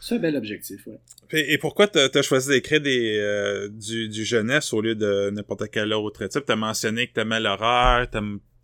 [0.00, 0.94] C'est un bel objectif, oui.
[1.32, 5.68] Et, pourquoi tu as, choisi d'écrire des, euh, du, du, jeunesse au lieu de n'importe
[5.72, 6.24] quel autre?
[6.26, 6.46] Type?
[6.46, 8.18] Tu as mentionné que tu aimais l'horreur, tu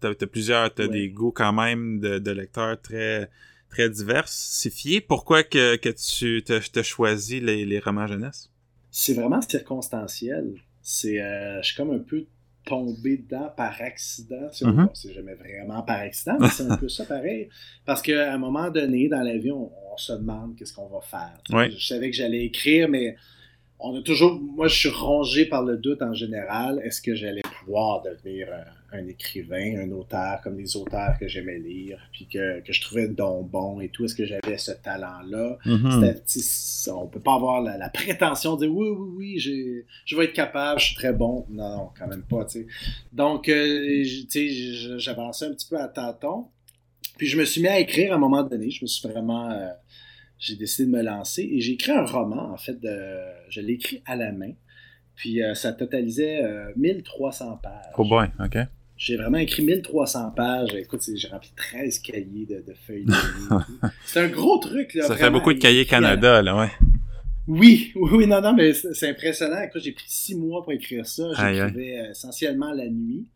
[0.06, 3.28] as, plusieurs, tu as des goûts quand même de, de lecteurs très
[3.68, 5.00] très diversifiés.
[5.00, 8.48] Pourquoi que, que tu as choisi les, les romans jeunesse?
[8.92, 10.54] C'est vraiment circonstanciel.
[10.90, 12.24] C'est, euh, je suis comme un peu
[12.64, 14.48] tombé dedans par accident.
[14.94, 17.51] C'est jamais vraiment par accident, mais c'est un peu ça pareil.
[17.85, 21.42] Parce qu'à un moment donné, dans la vie, on, se demande qu'est-ce qu'on va faire.
[21.51, 23.16] Je savais que j'allais écrire, mais
[23.80, 24.40] on a toujours.
[24.40, 26.80] Moi, je suis rongé par le doute en général.
[26.84, 28.48] Est-ce que j'allais pouvoir devenir
[28.92, 33.50] un, écrivain, un auteur comme les auteurs que j'aimais lire, puis que, je trouvais donc
[33.50, 34.04] bon et tout?
[34.04, 35.58] Est-ce que j'avais ce talent-là?
[35.64, 36.90] Mm-hmm.
[36.90, 40.80] On peut pas avoir la, prétention de dire oui, oui, oui, je vais être capable,
[40.80, 41.46] je suis très bon.
[41.50, 42.46] Non, non, quand même pas.
[43.12, 44.04] Donc, euh,
[44.98, 46.46] j'avançais un petit peu à tâtons.
[47.16, 48.70] Puis je me suis mis à écrire à un moment donné.
[48.70, 49.50] Je me suis vraiment.
[49.50, 49.68] Euh,
[50.38, 52.96] j'ai décidé de me lancer et j'ai écrit un roman, en fait, de,
[53.48, 54.53] je l'ai écrit à la main.
[55.14, 56.42] Puis euh, ça totalisait
[56.77, 57.92] 1300 euh, pages.
[57.96, 58.57] Oh boy, OK.
[58.96, 60.74] J'ai vraiment écrit 1300 pages.
[60.74, 63.12] Écoute, j'ai rempli 13 cahiers de, feuilles de
[64.05, 65.07] C'est un gros truc, là.
[65.07, 66.70] Ça fait beaucoup de cahiers Canada, là, ouais.
[67.48, 69.62] Oui, oui, non, non, mais c'est impressionnant.
[69.62, 71.24] Écoute, j'ai pris six mois pour écrire ça.
[71.31, 73.27] J'écrivais euh, essentiellement la nuit.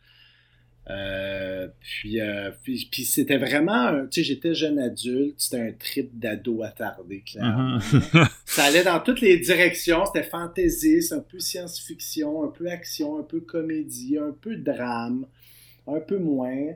[0.90, 1.68] Euh,
[2.05, 7.23] euh, puis, puis, c'était vraiment, tu sais, j'étais jeune adulte, c'était un trip d'ado attardé,
[7.25, 7.79] clairement.
[7.92, 8.27] Mhm.
[8.45, 13.23] ça allait dans toutes les directions, c'était fantaisiste, un peu science-fiction, un peu action, un
[13.23, 15.27] peu comédie, un peu drame,
[15.87, 16.75] un peu moins.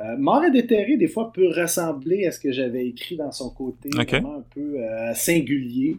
[0.00, 3.50] Euh, Mort et déterré, des fois, peut ressembler à ce que j'avais écrit dans son
[3.50, 4.76] côté, vraiment un peu
[5.14, 5.96] singulier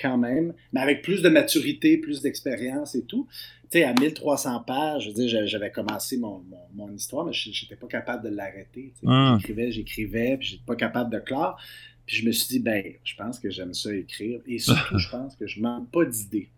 [0.00, 3.28] quand même, mais avec plus de maturité, plus d'expérience et tout
[3.72, 6.42] sais, à 1300 pages, je veux dire, j'avais commencé mon,
[6.94, 8.92] histoire, mais je n'étais pas capable de l'arrêter.
[9.06, 9.36] Ah.
[9.38, 11.58] J'écrivais, j'écrivais, puis j'étais pas capable de clore.
[12.06, 14.40] Puis je me suis dit, ben, je pense que j'aime ça écrire.
[14.46, 16.50] Et surtout, je pense que je manque pas d'idées.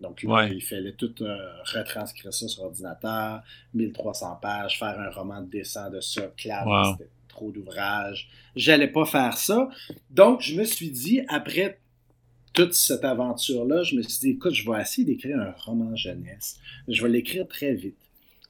[0.00, 3.42] Donc, il fallait tout euh, retranscrire ça sur ordinateur,
[3.74, 8.28] 1300 pages, faire un roman de dessin de ça, clairement, c'était trop d'ouvrage.
[8.54, 9.68] J'allais pas faire ça.
[10.10, 11.80] Donc, je me suis dit, après
[12.58, 16.58] toute cette aventure-là, je me suis dit, écoute, je vais essayer d'écrire un roman jeunesse.
[16.88, 17.96] Je vais l'écrire très vite.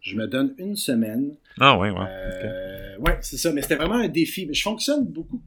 [0.01, 1.35] Je me donne une semaine.
[1.61, 2.07] Ah oui, ouais.
[2.09, 3.53] Euh, Ouais, c'est ça.
[3.53, 4.49] Mais c'était vraiment un défi.
[4.51, 5.43] Je fonctionne beaucoup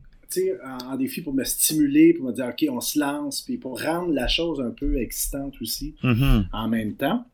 [0.64, 3.82] en, en défi pour me stimuler, pour me dire, OK, on se lance, puis pour
[3.82, 6.46] rendre la chose un peu excitante aussi mm-hmm.
[6.54, 7.26] en même temps.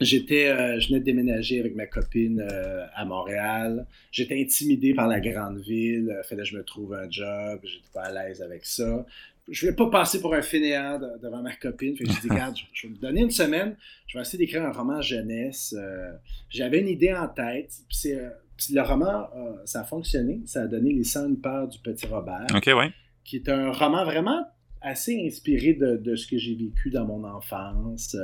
[0.00, 3.86] J'étais, euh, je venais de déménager avec ma copine euh, à Montréal.
[4.10, 6.16] J'étais intimidé par la grande ville.
[6.18, 7.60] Il fallait que je me trouve un job.
[7.62, 9.06] J'étais pas à l'aise avec ça
[9.48, 11.96] je voulais pas passer pour un fainéant devant ma copine.
[11.96, 13.76] Fait que je dis, regarde, je, vais me donner une semaine.
[14.06, 15.74] Je vais essayer d'écrire un roman jeunesse.
[15.76, 16.12] Euh,
[16.48, 17.72] j'avais une idée en tête.
[17.88, 18.30] Puis, euh,
[18.72, 20.40] le roman, euh, ça a fonctionné.
[20.46, 22.46] Ça a donné Les 101 peurs du petit Robert.
[22.54, 22.92] OK, ouais.
[23.24, 24.46] Qui est un roman vraiment
[24.80, 28.16] assez inspiré de, ce que j'ai vécu dans mon enfance.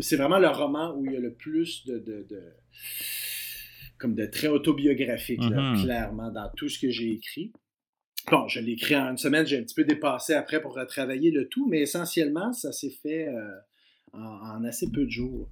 [0.00, 2.26] c'est vraiment le roman où il y a le plus de, de,
[3.96, 5.82] comme de traits autobiographiques, mm-hmm.
[5.84, 7.52] clairement, dans tout ce que j'ai écrit.
[8.30, 11.30] Bon, je l'ai écrit en une semaine, j'ai un petit peu dépassé après pour retravailler
[11.30, 13.56] le tout, mais essentiellement, ça s'est fait euh,
[14.12, 15.48] en, assez peu de jours.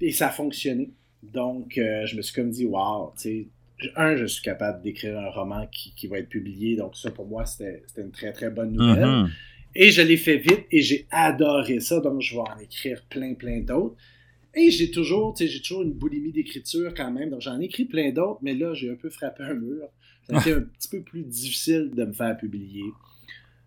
[0.00, 0.92] Et ça a fonctionné.
[1.22, 3.48] Donc, euh, je me suis comme dit, wow, tu sais,
[3.96, 6.76] un, je suis capable d'écrire un roman qui, va être publié.
[6.76, 9.04] Donc, ça, pour moi, c'était une très, très bonne nouvelle.
[9.04, 9.30] Mm-hmm.
[9.76, 12.00] Et je l'ai fait vite et j'ai adoré ça.
[12.00, 13.96] Donc, je vais en écrire plein, plein d'autres.
[14.54, 17.30] Et j'ai toujours, tu sais, j'ai toujours une boulimie d'écriture quand même.
[17.30, 19.88] Donc, j'en ai écrit plein d'autres, mais là, j'ai un peu frappé un mur.
[20.28, 22.84] Ça a été un petit peu plus difficile de me faire publier.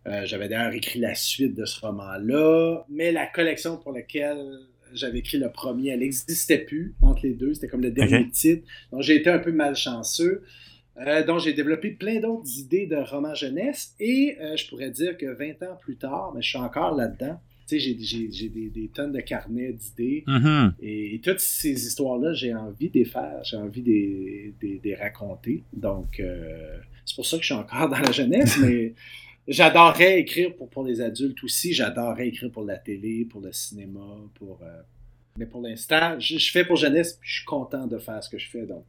[0.08, 4.60] Euh, j'avais d'ailleurs écrit la suite de ce roman-là, mais la collection pour laquelle
[4.94, 7.54] j'avais écrit le premier, elle n'existait plus entre les deux.
[7.54, 8.66] C'était comme le dernier titre.
[8.92, 10.44] Donc j'ai été un peu malchanceux.
[11.00, 15.16] Euh, donc j'ai développé plein d'autres idées de romans jeunesse et euh, je pourrais dire
[15.18, 17.40] que 20 ans plus tard, mais je suis encore là-dedans.
[17.68, 17.96] Tu sais,
[18.32, 20.24] j'ai des, tonnes de carnets d'idées.
[20.28, 20.74] Mm-hmm.
[20.82, 25.64] et, toutes ces histoires-là, j'ai envie de les faire, j'ai envie de les raconter.
[25.74, 28.94] Donc, euh, c'est pour ça que je suis encore dans la jeunesse, mais
[29.48, 31.74] j'adorerais écrire pour, pour les adultes aussi.
[31.74, 34.60] J'adorerais écrire pour la télé, pour le cinéma, pour.
[34.62, 34.82] Euh,
[35.38, 38.38] Mais pour l'instant, je, fais pour jeunesse, puis je suis content de faire ce que
[38.38, 38.66] je fais.
[38.66, 38.84] Donc,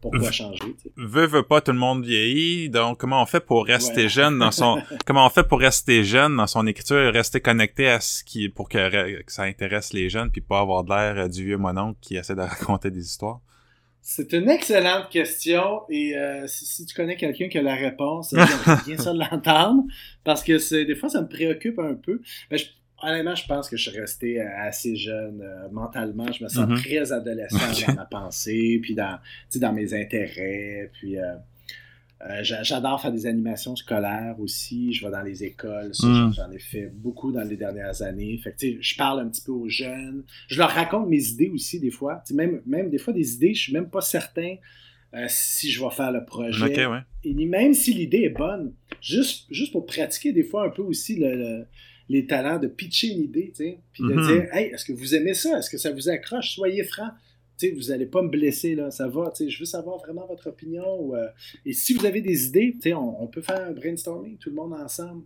[0.00, 0.76] pourquoi changer?
[0.96, 2.70] Veut, veut pas, tout le monde vieillit.
[2.70, 6.36] Donc, comment on fait pour rester jeune dans son, comment on fait pour rester jeune
[6.36, 10.40] dans son écriture, rester connecté à ce qui, pour que, ça intéresse les jeunes, puis
[10.40, 13.40] pas avoir l'air euh, du vieux mononcle qui essaie de raconter des histoires?
[14.02, 18.82] C'est une excellente question et euh, si, tu connais quelqu'un qui a la réponse, j'aimerais
[18.86, 19.84] bien ça de l'entendre
[20.24, 22.22] parce que c'est des fois ça me préoccupe un peu.
[22.50, 22.64] Je,
[23.02, 26.30] honnêtement, je pense que je suis resté euh, assez jeune euh, mentalement.
[26.32, 26.82] Je me sens mm-hmm.
[26.82, 29.18] très adolescent dans ma pensée, puis dans,
[29.56, 30.90] dans mes intérêts.
[30.94, 31.34] Puis euh,
[32.42, 34.92] j'adore faire des animations scolaires aussi.
[34.92, 35.92] Je vais dans les écoles.
[36.02, 36.32] Mm.
[36.34, 38.38] J'en ai fait beaucoup dans les dernières années.
[38.38, 40.24] Fait que, je parle un petit peu aux jeunes.
[40.48, 42.22] Je leur raconte mes idées aussi des fois.
[42.32, 44.56] même, même des fois des idées, je suis même pas certain.
[45.28, 46.74] si je vais faire le projet.
[47.24, 51.16] Et même si l'idée est bonne, juste, juste pour pratiquer des fois un peu aussi
[51.16, 51.66] le
[52.10, 54.26] les talents de pitcher une idée, tu sais, puis de mhm.
[54.26, 55.56] dire, hey, est-ce que vous aimez ça?
[55.56, 56.56] Est-ce que ça vous accroche?
[56.56, 57.08] Soyez franc.
[57.56, 59.98] Tu sais, vous n'allez pas me blesser, là, ça va, tu sais, je veux savoir
[59.98, 61.14] vraiment votre opinion.
[61.14, 61.28] Euh,
[61.64, 64.56] et si vous avez des idées, tu sais, on, peut faire un brainstorming, tout le
[64.56, 65.22] monde ensemble.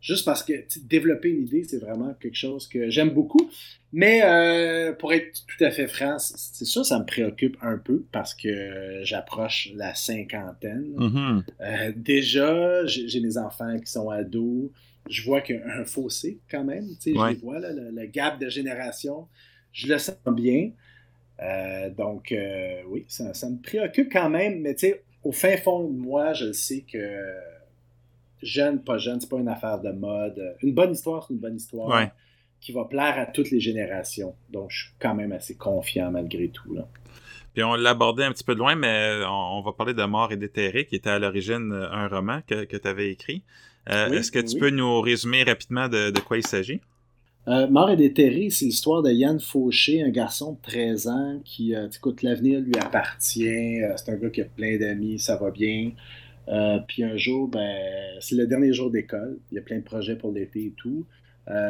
[0.00, 3.48] Juste parce que développer une idée, c'est vraiment quelque chose que j'aime beaucoup.
[3.92, 8.04] Mais euh, pour être tout à fait franc, c'est ça, ça me préoccupe un peu
[8.10, 10.92] parce que j'approche la cinquantaine.
[10.96, 11.44] Mhm.
[11.60, 14.70] Euh, déjà, j'ai mes enfants qui sont ados
[15.08, 16.86] je vois qu'il y a un fossé quand même.
[17.04, 19.28] Je les vois, là, le, gap de génération.
[19.72, 20.70] Je le sens bien.
[21.42, 24.60] Euh, donc, euh, oui, ça, me préoccupe quand même.
[24.60, 24.76] Mais
[25.22, 27.22] au fin fond de moi, je sais que
[28.42, 30.56] jeune, pas jeune, c'est pas une affaire de mode.
[30.62, 32.08] Une bonne histoire, c'est une bonne histoire
[32.60, 34.34] qui va plaire à toutes les générations.
[34.50, 36.74] Donc, je suis quand même assez confiant malgré tout.
[36.74, 36.88] Là.
[37.52, 40.32] Puis on l'a abordé un petit peu de loin, mais on, va parler de Mort
[40.32, 43.44] et déterré, qui était à l'origine un roman que, que tu avais écrit.
[43.90, 46.80] Euh, est-ce que tu peux nous résumer rapidement de, quoi il s'agit?
[47.48, 51.76] Euh, Mort et déterré, c'est l'histoire de Yann Fauché, un garçon de 13 ans qui,
[51.76, 53.82] euh, écoute, l'avenir lui appartient.
[53.82, 55.92] Euh, c'est un gars qui a plein d'amis, ça va bien.
[56.88, 57.76] puis un jour, ben,
[58.20, 59.38] c'est le dernier jour d'école.
[59.52, 61.06] Il y a plein de projets pour l'été et tout.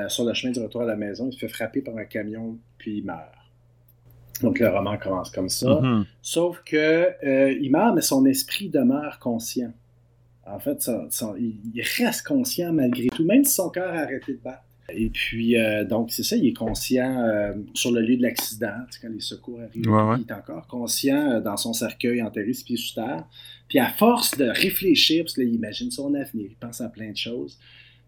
[0.08, 2.58] sur le chemin du retour à la maison, il se fait frapper par un camion,
[2.78, 3.32] puis il meurt.
[4.42, 5.66] Donc le roman commence comme ça.
[5.66, 6.04] Mm-hmm.
[6.22, 9.72] Sauf que il meurt, mais son esprit demeure conscient.
[10.46, 10.90] En fait,
[11.38, 14.62] il reste conscient malgré tout, même si son cœur a arrêté de battre.
[14.88, 18.84] Et puis, euh, donc, c'est ça, il est conscient euh, sur le lieu de l'accident,
[19.02, 22.76] quand les secours arrivent, il est encore conscient euh, dans son cercueil, enterré ses pieds
[22.76, 23.24] sous terre.
[23.68, 27.16] Puis, à force de réfléchir, parce qu'il imagine son avenir, il pense à plein de
[27.16, 27.58] choses,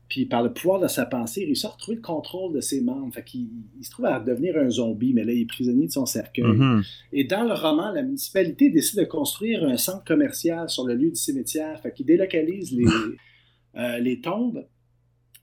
[0.09, 2.81] puis par le pouvoir de sa pensée, il réussit à retrouver le contrôle de ses
[2.81, 3.13] membres.
[3.13, 5.93] Fait qu'il il se trouve à devenir un zombie, mais là, il est prisonnier de
[5.93, 6.45] son cercueil.
[6.45, 6.87] Mm-hmm.
[7.13, 11.11] Et dans le roman, la municipalité décide de construire un centre commercial sur le lieu
[11.11, 11.79] du cimetière.
[11.83, 12.87] Fait qu'il délocalise les,
[13.77, 14.67] euh, les tombes.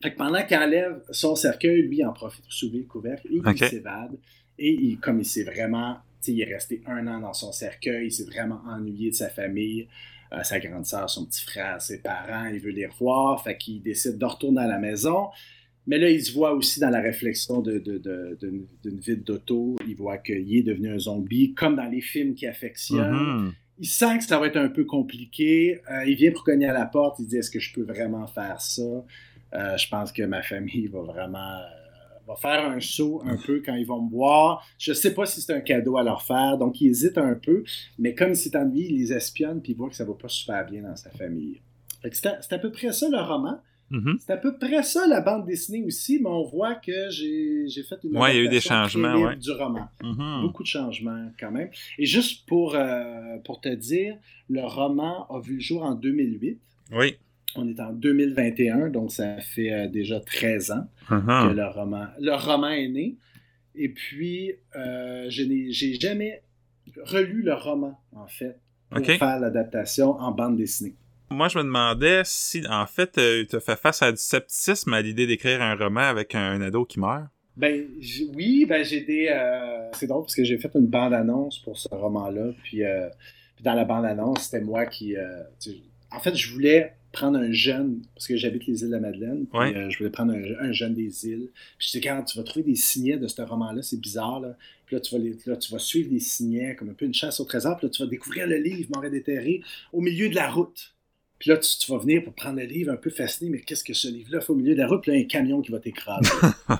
[0.02, 3.28] Fait que pendant qu'il enlève son cercueil, lui, il en profite pour soulever le couvercle
[3.32, 4.18] et il s'évade.
[4.58, 5.98] Et il, comme il s'est vraiment,
[6.28, 9.88] il est resté un an dans son cercueil, il s'est vraiment ennuyé de sa famille.
[10.34, 13.82] Euh, sa grande sœur, son petit frère, ses parents, il veut les revoir, fait qu'il
[13.82, 15.28] décide de retourner à la maison.
[15.88, 20.58] Mais là, il se voit aussi dans la réflexion d'une de, d'auto, il voit qu'il
[20.58, 23.50] est devenu un zombie, comme dans les films qu'il affectionne.
[23.50, 23.54] Mm-hmm.
[23.80, 25.82] Il sent que ça va être un peu compliqué.
[25.92, 28.26] Euh, il vient pour cogner à la porte, il dit Est-ce que je peux vraiment
[28.26, 28.82] faire ça?
[29.54, 31.60] Euh, Je pense que ma famille va vraiment
[32.28, 34.66] va faire un saut un peu quand ils vont me voir.
[34.78, 37.64] Je sais pas si c'est un cadeau à leur faire, donc ils hésitent un peu,
[37.98, 40.66] mais comme c'est ennuyé, ils les espionnent puis ils voient que ça va pas super
[40.66, 41.62] bien dans sa famille.
[42.12, 43.60] C'est à, peu près ça le roman.
[43.92, 44.18] Mm-hmm.
[44.20, 47.96] C'est à peu près ça la bande dessinée aussi, mais on voit que j'ai fait
[48.04, 49.88] une ouais, il y a eu des changements du roman.
[50.02, 50.42] Mm-hmm.
[50.42, 51.70] Beaucoup de changements quand même.
[51.98, 54.18] Et juste pour, euh, pour te dire,
[54.50, 56.60] le roman a vu le jour en 2008.
[56.92, 57.18] Oui.
[57.56, 61.50] On est en 2021, donc ça fait euh, déjà 13 ans uh-huh.
[61.50, 63.18] que le roman, le roman est né.
[63.76, 66.44] Et puis, euh, je n'ai jamais
[67.04, 68.58] relu le roman, en fait,
[68.90, 70.96] pour faire l'adaptation en bande dessinée.
[71.30, 74.94] Moi, je me demandais si, en fait, euh, tu as fait face à du scepticisme
[74.94, 77.26] à l'idée d'écrire un roman avec un, ado qui meurt?
[77.58, 77.86] Ben
[78.34, 79.34] oui, ben j'ai des.
[79.94, 82.52] c'est drôle parce que j'ai fait une bande-annonce pour ce roman-là.
[82.64, 82.82] Puis,
[83.56, 85.16] puis, dans la bande-annonce, c'était moi qui.
[86.12, 89.46] en fait, je voulais prendre un jeune, parce que j'habite les îles de la Madeleine,
[89.48, 91.50] puis, euh, je voulais prendre un, jeune des îles.
[91.78, 94.58] Puis je disais, quand tu vas trouver des signets de ce roman-là, c'est bizarre, là.
[94.86, 97.40] Puis là tu, vas là, tu vas suivre des signets, comme un peu une chasse
[97.40, 99.62] au trésor, puis là, tu vas découvrir le livre, Mort déterré,
[99.94, 100.94] au milieu de la route.
[101.40, 103.94] Puis là, tu, vas venir pour prendre le livre, un peu fasciné, mais qu'est-ce que
[103.94, 105.62] ce livre-là fait au milieu de la route, puis là, il y a un camion
[105.62, 106.30] qui va t'écraser.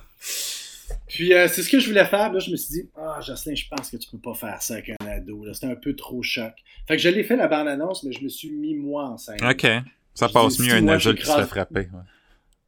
[1.08, 2.32] Puis euh, c'est ce que je voulais faire.
[2.32, 4.76] Là, je me suis dit, ah, Jocelyn, je pense que tu peux pas faire ça
[4.76, 5.46] avec un ado.
[5.54, 6.54] C'était un peu trop choc.
[6.88, 9.38] Fait que je l'ai fait la bande-annonce, mais je me suis mis moi en scène.
[9.44, 9.66] OK.
[10.16, 11.88] Ça passe mieux un adulte qui se fait frapper.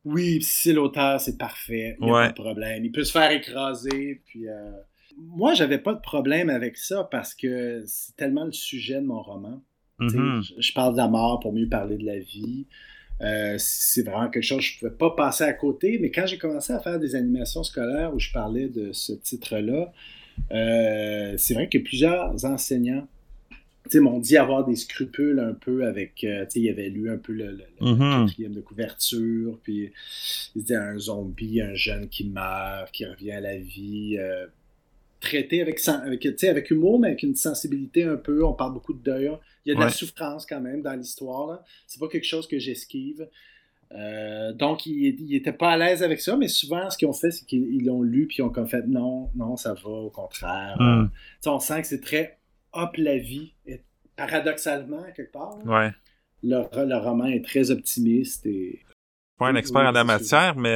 [0.05, 1.97] Oui, si l'auteur, c'est parfait.
[1.99, 2.85] Il n'y a pas de problème.
[2.85, 4.21] Il peut se faire écraser.
[4.25, 4.71] Puis, euh,
[5.17, 9.21] moi, j'avais pas de problème avec ça parce que c'est tellement le sujet de mon
[9.21, 9.61] roman.
[9.99, 10.61] Mm-hmm.
[10.61, 12.67] je, parle de la mort pour mieux parler de la vie.
[13.21, 16.27] Euh, c'est vraiment quelque chose que je ne pouvais pas passer à côté, mais quand
[16.27, 19.91] j'ai commencé à faire des animations scolaires où je parlais de ce titre-là,
[20.51, 23.07] euh, c'est vrai que plusieurs enseignants
[23.95, 26.23] m'ont dit avoir des scrupules un peu avec.
[26.23, 28.25] Euh, ils avaient lu un peu le, mm-hmm.
[28.25, 29.91] quatrième de couverture, puis
[30.55, 34.17] ils disaient un zombie, un jeune qui meurt, qui revient à la vie.
[35.19, 38.43] traité avec, avec, avec humour, mais avec une sensibilité un peu.
[38.43, 39.31] On parle beaucoup de deuil.
[39.65, 41.63] Il y a de la souffrance quand même dans l'histoire.
[41.87, 43.27] C'est pas quelque chose que j'esquive.
[43.93, 47.31] Euh, donc, il n'était pas à l'aise avec ça, mais souvent, ce qu'ils ont fait,
[47.31, 50.77] c'est qu'ils l'ont lu, puis ils ont comme fait non, non, ça va, au contraire.
[50.79, 51.07] Hmm.
[51.45, 52.36] on sent que c'est très
[52.73, 53.81] hop la vie, et
[54.15, 55.57] paradoxalement, quelque part.
[55.65, 55.91] Ouais.
[56.43, 58.45] Le, le, roman est très optimiste.
[58.45, 58.79] Et...
[59.37, 60.69] Pas un expert en la matière, mais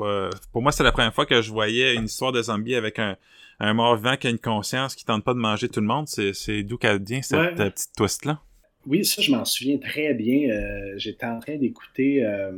[0.00, 2.98] euh, pour, moi, c'est la première fois que je voyais une histoire de zombie avec
[2.98, 3.16] un,
[3.60, 6.62] un mort-vivant qui a une conscience, qui tente pas de manger tout le monde, c'est
[6.62, 8.40] d'où qu'elle vient cette petite twist-là?
[8.86, 10.50] Oui, ça, je m'en souviens très bien.
[10.50, 12.52] Euh, j'étais en train d'écouter euh,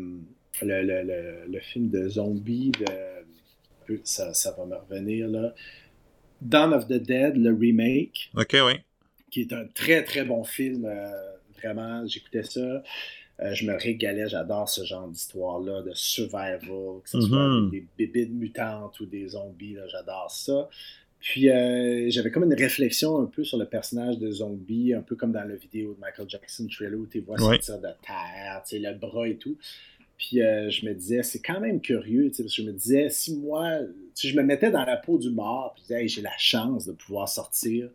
[0.62, 3.98] le, film de zombies, de...
[4.04, 5.54] Ça, va me revenir là.
[6.40, 8.30] Dawn of the Dead, le remake.
[8.36, 8.74] OK, oui.
[9.30, 10.84] Qui est un très, très bon film.
[10.84, 11.10] Euh,
[11.58, 12.82] vraiment, j'écoutais ça.
[13.52, 16.60] je me régalais, j'adore ce genre d'histoire-là, de survival,
[17.02, 17.70] que ce soit mm-hmm.
[17.70, 20.68] des, bébites mutantes ou des zombies, j'adore ça.
[21.20, 25.16] Puis euh, j'avais comme une réflexion un peu sur le personnage de zombie, un peu
[25.16, 28.94] comme dans la vidéo de Michael Jackson Thriller où tu vois sortir de terre, le
[28.94, 29.56] bras et tout.
[30.16, 33.36] Puis euh, je me disais, c'est quand même curieux, parce que je me disais, si
[33.36, 33.78] moi,
[34.18, 36.92] si je me mettais dans la peau du mort, puis hey, j'ai la chance de
[36.92, 37.88] pouvoir sortir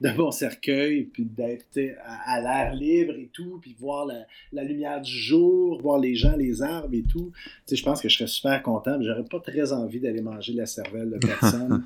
[0.00, 4.08] de mon cercueil, puis d'être à, l'air libre et tout, puis voir
[4.52, 7.30] la, lumière du jour, voir les gens, les arbres et tout,
[7.70, 10.66] je pense que je serais super content, mais j'aurais pas très envie d'aller manger la
[10.66, 11.84] cervelle de personne.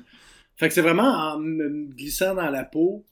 [0.55, 3.03] Fait que c'est vraiment en me glissant dans la peau,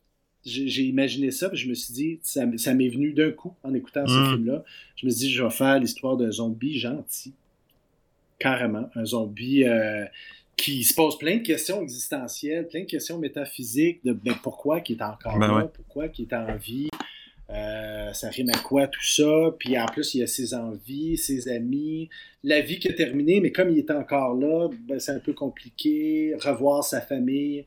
[0.44, 4.08] j'ai imaginé ça, puis je me suis dit, ça, m'est venu d'un coup en écoutant
[4.08, 4.34] ce mm.
[4.34, 4.64] film-là.
[4.96, 7.34] Je me suis dit, je vais faire l'histoire d'un zombie gentil.
[8.40, 8.90] Carrément.
[8.96, 10.04] Un zombie euh,
[10.56, 14.96] qui se pose plein de questions existentielles, plein de questions métaphysiques de ben, pourquoi il
[14.96, 16.90] est encore ben là, pourquoi il est en vie,
[17.50, 19.56] euh, ça rime à quoi tout ça?
[19.60, 22.10] Puis en plus, il y a ses envies, ses amis,
[22.44, 25.34] la vie qui est terminée, mais comme il est encore là, ben, c'est un peu
[25.34, 26.34] compliqué.
[26.40, 27.66] Revoir sa famille,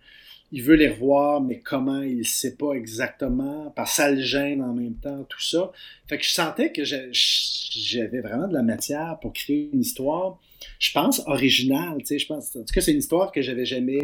[0.52, 4.22] il veut les revoir, mais comment, il ne sait pas exactement, parce que ça le
[4.22, 5.72] gêne en même temps, tout ça.
[6.06, 10.38] Fait que je sentais que j'avais vraiment de la matière pour créer une histoire,
[10.78, 11.98] je pense, originale.
[12.00, 14.00] Tu sais, je pense, en tout cas, c'est une histoire que j'avais jamais...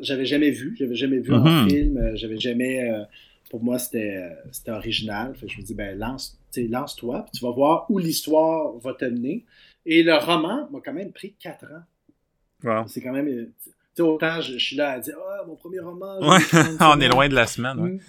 [0.00, 1.68] J'avais jamais vu, j'avais jamais vu en mm-hmm.
[1.68, 3.02] film, euh, j'avais jamais euh,
[3.50, 4.30] pour moi, c'était
[4.68, 5.34] original.
[5.36, 9.44] je me dis, ben, lance, lance-toi, puis tu vas voir où l'histoire va te mener.
[9.84, 12.86] Et le roman m'a quand même pris quatre ans.
[12.86, 13.52] C'est quand même.
[13.98, 16.20] autant je, suis là à dire, ah, mon premier roman.
[16.80, 17.76] on est loin de la semaine.
[17.76, 18.00] Mm.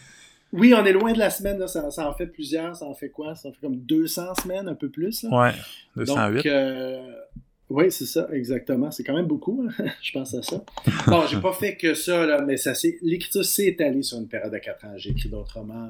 [0.53, 1.65] Oui, on est loin de la semaine.
[1.67, 2.75] Ça, en fait plusieurs.
[2.75, 3.35] Ça en fait quoi?
[3.35, 5.23] Ça en fait comme 200 semaines, un peu plus.
[5.23, 5.29] Là.
[5.29, 5.53] Ouais,
[5.95, 6.35] 208.
[6.35, 7.15] Donc, euh,
[7.71, 8.91] oui, c'est ça, exactement.
[8.91, 9.85] C'est quand même beaucoup, hein.
[10.01, 10.61] je pense à ça.
[11.07, 14.51] Bon, j'ai pas fait que ça, là, mais ça l'écriture s'est étalée sur une période
[14.51, 14.93] de 4 ans.
[14.97, 15.89] J'ai écrit d'autres romans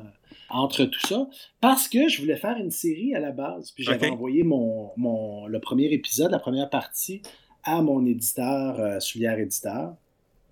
[0.49, 1.27] entre tout ça
[1.59, 3.71] parce que je voulais faire une série à la base.
[3.71, 7.23] Puis j'avais envoyé mon, mon, le premier épisode, la première partie,
[7.63, 9.95] à mon éditeur, euh, Soulière Éditeur.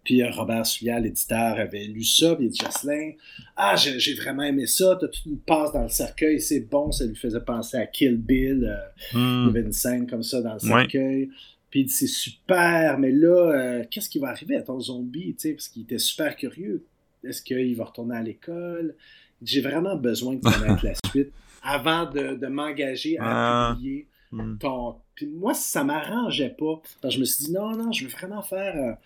[0.03, 3.11] Puis euh, Robert Soulier, l'éditeur, avait lu ça, puis il dit Jocelyn,
[3.55, 7.05] ah, j'ai vraiment aimé ça, t'as toute une passe dans le cercueil, c'est bon, ça
[7.05, 8.65] lui faisait penser à Kill Bill.
[8.65, 9.43] Euh, hmm.
[9.43, 11.29] Il y avait une scène comme ça dans le cercueil.
[11.69, 15.35] Puis il dit c'est super, mais là, euh, qu'est-ce qui va arriver à ton zombie,
[15.35, 16.85] tu sais, parce qu'il était super curieux.
[17.23, 18.95] Est-ce qu'il va retourner à l'école?
[19.43, 21.31] J'ai vraiment besoin de connaître la suite
[21.61, 23.25] avant de, m'engager à
[23.69, 23.73] ah.
[23.73, 24.57] publier hmm.
[24.57, 24.95] ton.
[25.13, 26.81] Puis moi, ça m'arrangeait pas.
[27.07, 28.97] je me suis dit non, non, je veux vraiment faire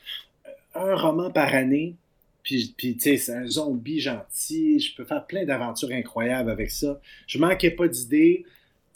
[0.75, 1.95] un roman par année.
[2.43, 4.79] Puis, puis tu sais, c'est un zombie gentil.
[4.79, 6.99] Je peux faire plein d'aventures incroyables avec ça.
[7.27, 8.45] Je manquais pas d'idées.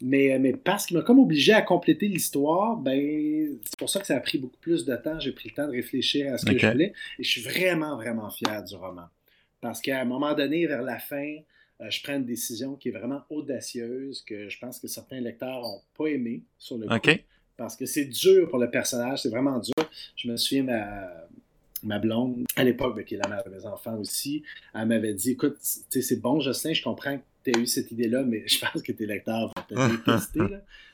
[0.01, 4.05] Mais, mais parce qu'il m'a comme obligé à compléter l'histoire, ben, c'est pour ça que
[4.05, 5.19] ça a pris beaucoup plus de temps.
[5.19, 6.93] J'ai pris le temps de réfléchir à ce que je voulais.
[7.17, 9.05] Et je suis vraiment, vraiment fier du roman.
[9.59, 11.37] Parce qu'à un moment donné, vers la fin,
[11.81, 15.61] euh, je prends une décision qui est vraiment audacieuse, que je pense que certains lecteurs
[15.61, 17.09] n'ont pas aimé sur le coup.
[17.55, 19.89] Parce que c'est dur pour le personnage, c'est vraiment dur.
[20.15, 21.26] Je me souviens, ma,
[21.83, 25.13] ma blonde, à l'époque, ben, qui est la mère de mes enfants aussi, elle m'avait
[25.13, 28.59] dit Écoute, c'est bon, Justin, je comprends que tu as eu cette idée-là, mais je
[28.59, 30.39] pense que tes lecteurs vont te détester.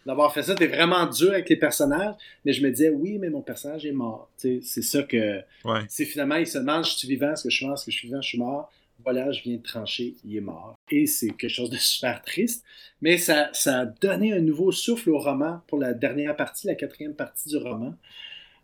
[0.06, 2.16] D'avoir fait ça, tu es vraiment dur avec les personnages.
[2.44, 4.30] Mais je me disais Oui, mais mon personnage est mort.
[4.38, 5.42] C'est ça que.
[5.88, 7.92] C'est finalement, il se demande Je suis vivant Est-ce que je suis mort Est-ce que
[7.92, 8.72] je suis vivant Je suis mort.
[9.04, 10.78] Voilà, je viens de trancher, il est mort.
[10.90, 12.64] Et c'est quelque chose de super triste,
[13.02, 16.76] mais ça, ça a donné un nouveau souffle au roman pour la dernière partie, la
[16.76, 17.96] quatrième partie du roman.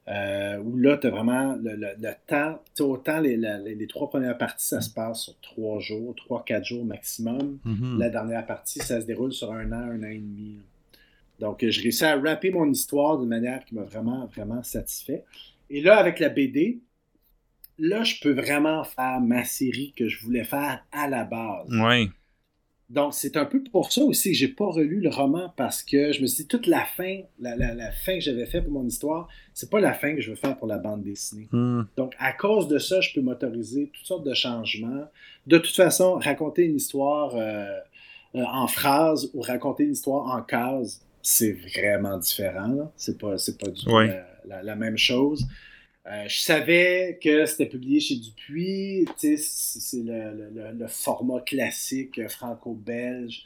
[0.10, 4.66] Euh, où là, tu as vraiment le, le, temps, autant les, les, trois premières parties,
[4.66, 7.60] ça se passe sur trois jours, trois, quatre jours maximum.
[7.64, 7.98] Mm-hmm.
[8.00, 10.58] La dernière partie, ça se déroule sur un an, un an et demi.
[11.40, 15.24] Donc, j'ai réussi à rapper mon histoire d'une manière qui m'a vraiment, vraiment satisfait.
[15.70, 16.80] Et là, avec la BD,
[17.78, 21.68] là, je peux vraiment faire ma série que je voulais faire à la base.
[21.70, 22.10] Oui.
[22.90, 26.12] Donc, c'est un peu pour ça aussi que j'ai pas relu le roman parce que
[26.12, 28.86] je me suis dit, toute la fin, la, la, fin que j'avais faite pour mon
[28.86, 31.48] histoire, c'est pas la fin que je veux faire pour la bande dessinée.
[31.52, 31.84] Hmm.
[31.98, 35.06] Donc, à cause de ça, je peux m'autoriser toutes sortes de changements.
[35.46, 37.68] De toute façon, raconter une histoire euh,
[38.36, 42.92] euh, en phrase ou raconter une histoire en case, c'est vraiment différent.
[42.96, 43.92] C'est pas, pas du tout
[44.46, 45.46] la, même chose.
[46.08, 49.06] Euh, je savais que c'était publié chez Dupuis.
[49.18, 53.46] C'est le, format classique franco-belge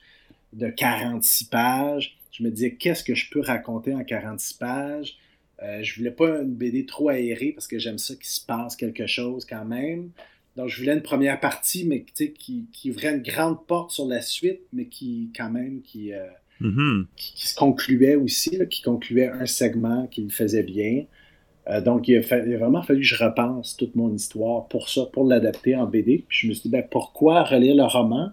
[0.54, 2.18] de 46 pages.
[2.32, 5.18] Je me disais, qu'est-ce que je peux raconter en 46 pages?
[5.62, 8.76] Euh, je voulais pas une BD trop aérée parce que j'aime ça qu'il se passe
[8.76, 10.10] quelque chose quand même.
[10.56, 14.22] Donc, je voulais une première partie, mais qui, qui ouvrait une grande porte sur la
[14.22, 16.28] suite, mais qui, quand même, qui, euh,
[16.62, 17.06] mm-hmm.
[17.16, 21.06] qui, se concluait aussi, qui concluait un segment qui me faisait bien.
[21.70, 25.26] Euh, donc, il a, vraiment fallu que je repense toute mon histoire pour ça, pour
[25.26, 26.26] l'adapter en BD.
[26.28, 28.32] Puis je me suis dit, ben, pourquoi relire le roman?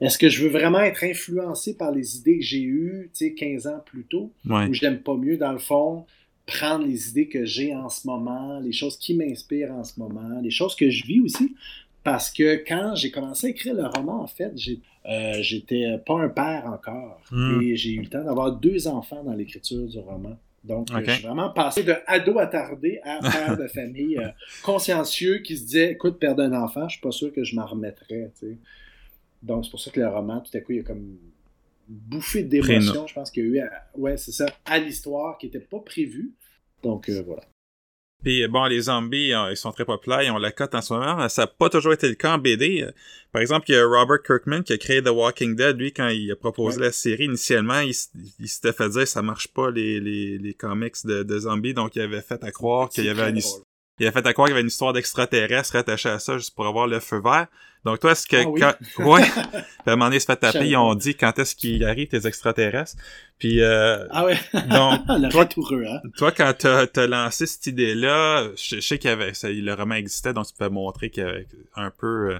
[0.00, 3.34] Est-ce que je veux vraiment être influencé par les idées que j'ai eues, tu sais,
[3.34, 4.30] 15 ans plus tôt?
[4.44, 6.04] Ou je n'aime pas mieux, dans le fond,
[6.44, 10.40] prendre les idées que j'ai en ce moment, les choses qui m'inspirent en ce moment,
[10.42, 11.54] les choses que je vis aussi?
[12.04, 14.52] Parce que quand j'ai commencé à écrire le roman, en fait,
[15.08, 17.20] euh, j'étais pas un père encore.
[17.32, 17.60] Hmm.
[17.62, 20.36] Et j'ai eu le temps d'avoir deux enfants dans l'écriture du roman.
[20.66, 24.28] Donc, euh, je suis vraiment passé de ado attardé à père de famille euh,
[24.64, 27.66] consciencieux qui se disait écoute, perdre un enfant, je suis pas sûr que je m'en
[27.66, 28.32] remettrais.
[29.42, 31.16] Donc, c'est pour ça que le roman, tout à coup, il y a comme
[31.88, 35.60] bouffé d'émotion, je pense qu'il y a eu, ouais, c'est ça, à l'histoire qui n'était
[35.60, 36.34] pas prévue.
[36.82, 37.42] Donc, euh, voilà.
[38.22, 40.92] Puis bon, les zombies, euh, ils sont très populaires, ils ont la cote en ce
[40.92, 41.28] moment.
[41.28, 42.86] Ça n'a pas toujours été le cas en BD.
[43.32, 45.78] Par exemple, il y a Robert Kirkman qui a créé The Walking Dead.
[45.78, 49.48] Lui, quand il a proposé la série initialement, il, s'était fait dire que ça marche
[49.48, 53.04] pas les, les, les comics de, de, zombies, donc il avait fait à croire qu'il
[53.04, 53.40] y avait une,
[53.98, 56.54] il a fait à croire qu'il y avait une histoire d'extraterrestre attachée à ça juste
[56.54, 57.46] pour avoir le feu vert.
[57.84, 59.04] Donc toi, est-ce que ah, quand...
[59.06, 61.54] ouais, puis à un moment donné, il se fait taper, ils ont dit quand est-ce
[61.54, 62.96] qu'il arrive tes extraterrestres?
[63.38, 64.06] Puis euh...
[64.10, 64.36] ah ouais.
[64.54, 65.48] donc le toi,
[65.88, 66.00] hein?
[66.16, 69.94] toi, quand t'as as lancé cette idée-là, je, sais qu'il y avait ça, le roman
[69.94, 72.38] existait, donc tu peux montrer qu'il y avait un peu euh,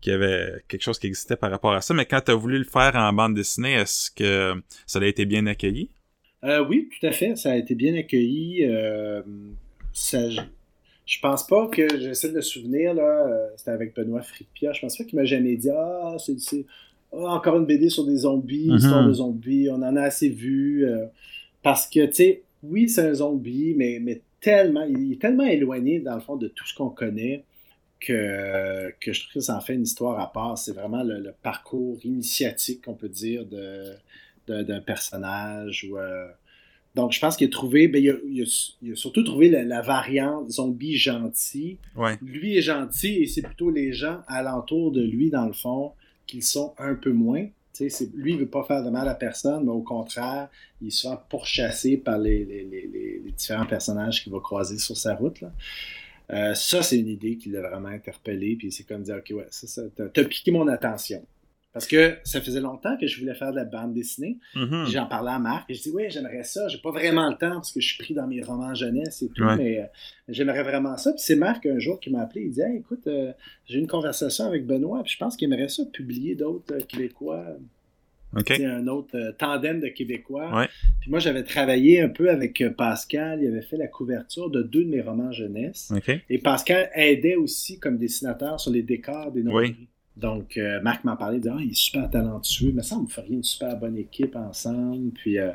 [0.00, 1.92] qu'il y avait quelque chose qui existait par rapport à ça.
[1.92, 4.54] Mais quand tu as voulu le faire en bande dessinée, est-ce que
[4.86, 5.90] ça a été bien accueilli?
[6.44, 7.36] Euh, oui, tout à fait.
[7.36, 8.64] Ça a été bien accueilli.
[8.64, 9.22] Euh,
[9.92, 10.18] ça,
[11.06, 14.80] je pense pas que j'essaie de me souvenir, là, euh, c'était avec Benoît Fricpia, je
[14.80, 16.64] pense pas qu'il m'a jamais dit Ah, c'est
[17.12, 18.76] ah, encore une BD sur des zombies, mm-hmm.
[18.76, 20.86] histoire de zombies, on en a assez vu.
[20.86, 21.06] Euh,
[21.62, 26.00] parce que, tu sais, oui, c'est un zombie, mais, mais tellement, il est tellement éloigné,
[26.00, 27.44] dans le fond, de tout ce qu'on connaît
[28.00, 30.58] que, que je trouve que ça en fait une histoire à part.
[30.58, 33.94] C'est vraiment le, parcours initiatique, on peut dire, de
[34.46, 36.28] d'un personnage ou euh,
[36.94, 41.78] donc, je pense qu'il a trouvé, ben, il, a, surtout trouvé la, variante zombie gentil.
[42.22, 45.92] Lui est gentil et c'est plutôt les gens alentour de lui, dans le fond,
[46.26, 47.46] qui sont un peu moins.
[47.80, 50.48] lui, il ne veut pas faire de mal à personne, mais au contraire,
[50.80, 55.42] il se fait pourchasser par les, les, différents personnages qu'il va croiser sur sa route.
[56.30, 58.54] Euh, ça, c'est une idée qui l'a vraiment interpellé.
[58.54, 61.26] Puis c'est comme dire, OK, ouais, ça, ça t'as piqué mon attention.
[61.74, 64.38] Parce que ça faisait longtemps que je voulais faire de la bande dessinée.
[64.54, 64.92] Mm-hmm.
[64.92, 66.68] J'en parlais à Marc et je dis oui, j'aimerais ça.
[66.68, 69.28] J'ai pas vraiment le temps parce que je suis pris dans mes romans jeunesse et
[69.28, 69.86] tout, mais euh,
[70.28, 71.10] j'aimerais vraiment ça.
[71.12, 72.42] Puis c'est Marc un jour qui m'a appelé.
[72.42, 73.32] Il dit écoute, euh,
[73.66, 77.44] j'ai une conversation avec Benoît, puis je pense qu'il aimerait ça publier d'autres euh, Québécois.
[78.46, 80.66] C'est un autre tandem de Québécois.
[81.00, 83.40] Puis moi, j'avais travaillé un peu avec Pascal.
[83.40, 85.92] Il avait fait la couverture de deux de mes romans jeunesse.
[86.28, 89.86] Et Pascal aidait aussi comme dessinateur sur les décors des nombrils.
[90.16, 93.08] Donc, euh, Marc m'a parlé, de, ah, il est super talentueux, mais ça, on me
[93.08, 95.10] ferait une super bonne équipe ensemble.
[95.10, 95.50] Puis, euh,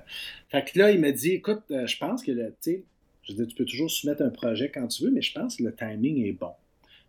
[0.49, 2.31] fait que là, il m'a dit, écoute, euh, je pense que,
[2.61, 2.83] tu
[3.23, 5.63] je dis, tu peux toujours soumettre un projet quand tu veux, mais je pense que
[5.63, 6.51] le timing est bon.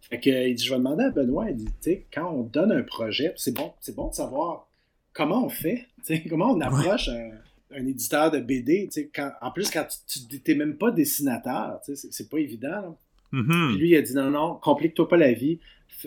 [0.01, 2.71] Fait que, il dit, je vais demander à Benoît, il dit, tu quand on donne
[2.71, 4.69] un projet, c'est bon, c'est bon de savoir
[5.13, 9.71] comment on fait, tu comment on approche un, éditeur de BD, tu quand, en plus,
[9.71, 12.97] quand tu n'es même pas dessinateur, tu c'est pas évident, là.
[13.33, 13.69] Mm-hmm.
[13.69, 15.61] Puis lui, il a dit, non, non, complique-toi pas la vie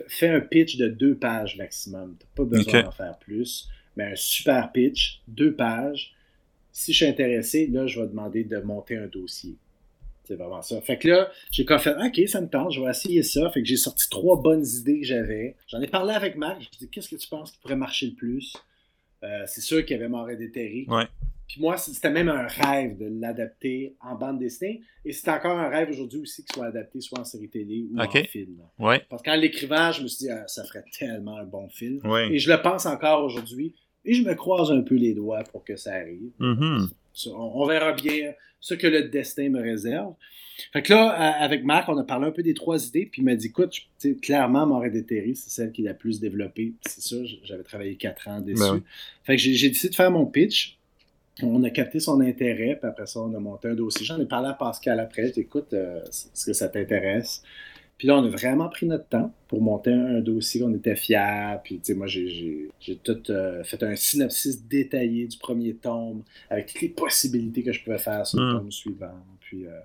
[0.08, 2.18] fais un pitch de deux pages maximum.
[2.20, 3.70] Tu n'as pas besoin d'en faire plus.
[3.96, 6.14] Mais un super pitch, deux pages.
[6.72, 9.56] Si je suis intéressé, là, je vais demander de monter un dossier.
[10.24, 10.82] C'est vraiment ça.
[10.82, 13.50] Fait que là, j'ai comme fait, OK, ça me tente, je vais essayer ça.
[13.52, 15.56] Fait que j'ai sorti trois bonnes idées que j'avais.
[15.68, 16.62] J'en ai parlé avec Marc.
[16.62, 18.54] Je lui ai dit, qu'est-ce que tu penses qui pourrait marcher le plus?
[19.24, 20.86] Euh, c'est sûr qu'il y avait Mort et déterré.
[20.88, 21.08] Ouais.
[21.48, 24.82] Puis moi, c'était même un rêve de l'adapter en bande dessinée.
[25.06, 28.00] Et c'est encore un rêve aujourd'hui aussi qu'il soit adapté soit en série télé ou
[28.00, 28.62] en film.
[28.80, 29.06] Ouais.
[29.10, 32.00] Parce qu'en l'écrivant, je me suis dit, ah, ça ferait tellement un bon film.
[32.06, 32.34] Ouais.
[32.34, 33.76] Et je le pense encore aujourd'hui.
[34.06, 36.32] Et je me croise un peu les doigts pour que ça arrive.
[36.40, 36.90] Mm-hmm.
[37.28, 40.14] On, verra bien ce que le destin me réserve.
[40.72, 43.26] Fait que là, avec Marc, on a parlé un peu des trois idées, puis il
[43.26, 43.76] m'a dit écoute,
[44.22, 46.74] clairement, Moret déterré, c'est celle qui est la plus développée.
[46.86, 48.60] C'est ça, j'avais travaillé quatre ans dessus.
[48.60, 48.82] Ben
[49.24, 50.78] fait que j'ai décidé de faire mon pitch.
[51.42, 54.06] On a capté son intérêt, puis après ça, on a monté un dossier.
[54.06, 55.32] J'en ai parlé à Pascal après.
[55.36, 57.42] Écoute, euh, est-ce que ça t'intéresse?
[58.04, 60.62] Puis là, on a vraiment pris notre temps pour monter un, dossier.
[60.62, 61.56] On était fiers.
[61.64, 62.70] Puis, tu sais, moi, j'ai
[63.02, 67.82] tout euh, fait un synopsis détaillé du premier tome avec toutes les possibilités que je
[67.82, 68.58] pouvais faire sur le hmm.
[68.58, 69.26] tome suivant.
[69.40, 69.80] Puis, euh,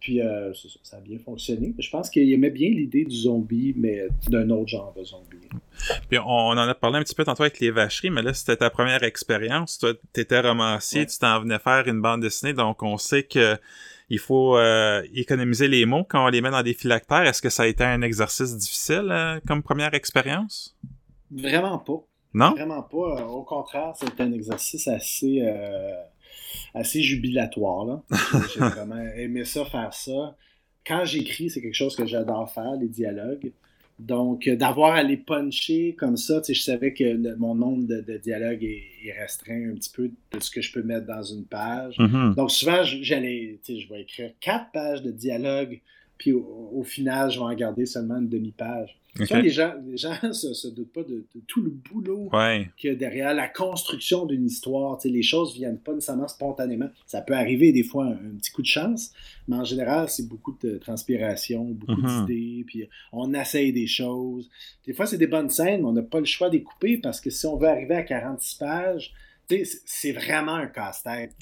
[0.00, 1.76] puis euh, ça, a bien fonctionné.
[1.78, 5.36] Je pense qu'il aimait bien l'idée du zombie, mais d'un autre genre de zombie.
[6.08, 8.56] Puis on, en a parlé un petit peu tantôt avec les vacheries, mais là, c'était
[8.56, 9.78] ta première expérience.
[9.78, 13.56] Toi, tu étais romancier, tu t'en venais faire une bande dessinée, donc on sait que
[14.10, 17.22] il faut euh, économiser les mots quand on les met dans des phylactères.
[17.22, 20.76] Est-ce que ça a été un exercice difficile euh, comme première expérience?
[21.30, 22.04] Vraiment pas.
[22.34, 22.52] Non?
[22.52, 23.26] Vraiment pas.
[23.26, 25.42] Au contraire, c'était un exercice assez
[26.74, 28.00] assez jubilatoire.
[28.54, 30.36] J'ai vraiment aimé ça, faire ça.
[30.86, 33.52] Quand j'écris, c'est quelque chose que j'adore faire, les dialogues.
[33.98, 38.62] Donc, euh, d'avoir à les puncher comme ça, je savais que mon nombre de, dialogues
[38.62, 41.96] est, restreint un petit peu de ce que je peux mettre dans une page.
[41.98, 42.34] Mm-hmm.
[42.34, 45.80] Donc, souvent, j'allais, je vais écrire quatre pages de dialogue,
[46.16, 49.96] puis au, final, je vais en garder seulement une demi-page les gens ne
[50.32, 52.30] se, doutent pas de, tout le boulot
[52.76, 54.98] qu'il y a derrière la construction d'une histoire.
[55.04, 56.88] les choses ne viennent pas nécessairement spontanément.
[57.06, 59.12] Ça peut arriver des fois un, petit coup de chance,
[59.48, 62.26] mais en général, c'est beaucoup de transpiration, beaucoup mm-hmm.
[62.26, 64.48] d'idées, puis on essaye des choses.
[64.86, 67.20] Des fois, c'est des bonnes scènes, mais on n'a pas le choix de couper parce
[67.20, 69.12] que si on veut arriver à 46 pages,
[69.86, 71.32] c'est vraiment un casse-tête.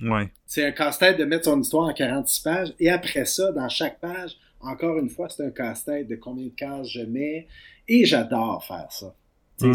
[0.46, 4.00] C'est un casse-tête de mettre son histoire en 46 pages et après ça, dans chaque
[4.00, 4.36] page,
[4.66, 7.46] encore une fois, c'est un casse-tête de combien de cases je mets.
[7.88, 9.14] Et j'adore faire ça.
[9.60, 9.72] Hmm.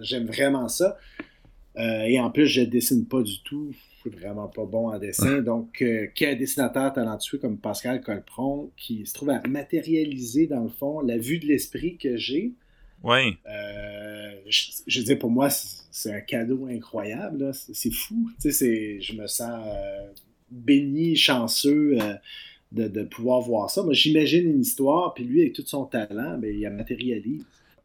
[0.00, 0.96] J'aime vraiment ça.
[1.78, 3.72] Euh, et en plus, je dessine pas du tout.
[3.72, 5.40] Je suis vraiment pas bon en dessin.
[5.42, 11.00] Donc, euh, dessinateur talentueux comme Pascal Colpron qui se trouve à matérialiser, dans le fond,
[11.00, 12.54] la vue de l'esprit que j'ai.
[13.02, 13.36] Oui.
[13.46, 17.52] Euh, je, veux dire, pour moi, c'est un cadeau incroyable.
[17.52, 18.30] C'est fou.
[18.42, 19.60] Je me sens
[20.50, 21.98] béni, chanceux
[22.72, 23.82] de, pouvoir voir ça.
[23.82, 27.44] Moi, j'imagine une histoire, puis lui, avec tout son talent, ben, il a matérialise.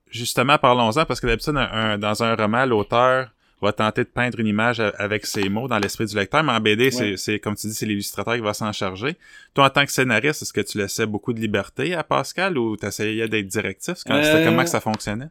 [0.10, 4.80] Justement, parlons-en, parce que d'habitude, dans un roman, l'auteur va tenter de peindre une image
[4.98, 7.86] avec ses mots dans l'esprit du lecteur, mais en BD, c'est comme tu dis, c'est
[7.86, 9.16] l'illustrateur qui va s'en charger.
[9.54, 12.76] Toi, en tant que scénariste, est-ce que tu laissais beaucoup de liberté à Pascal ou
[12.76, 13.98] tu essayais d'être directif?
[14.10, 15.30] Euh, comment que ça fonctionnait?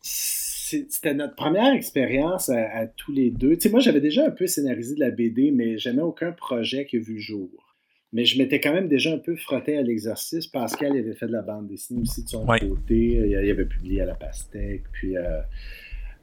[0.00, 3.54] C'était notre première expérience à, tous les deux.
[3.54, 6.86] Tu sais, moi, j'avais déjà un peu scénarisé de la BD, mais jamais aucun projet
[6.86, 7.48] qui a vu le jour.
[8.12, 10.46] Mais je m'étais quand même déjà un peu frotté à l'exercice.
[10.46, 12.96] Pascal avait fait de la bande dessinée aussi de son côté.
[12.96, 14.84] Il avait publié à la pastèque.
[14.92, 15.40] Puis, euh,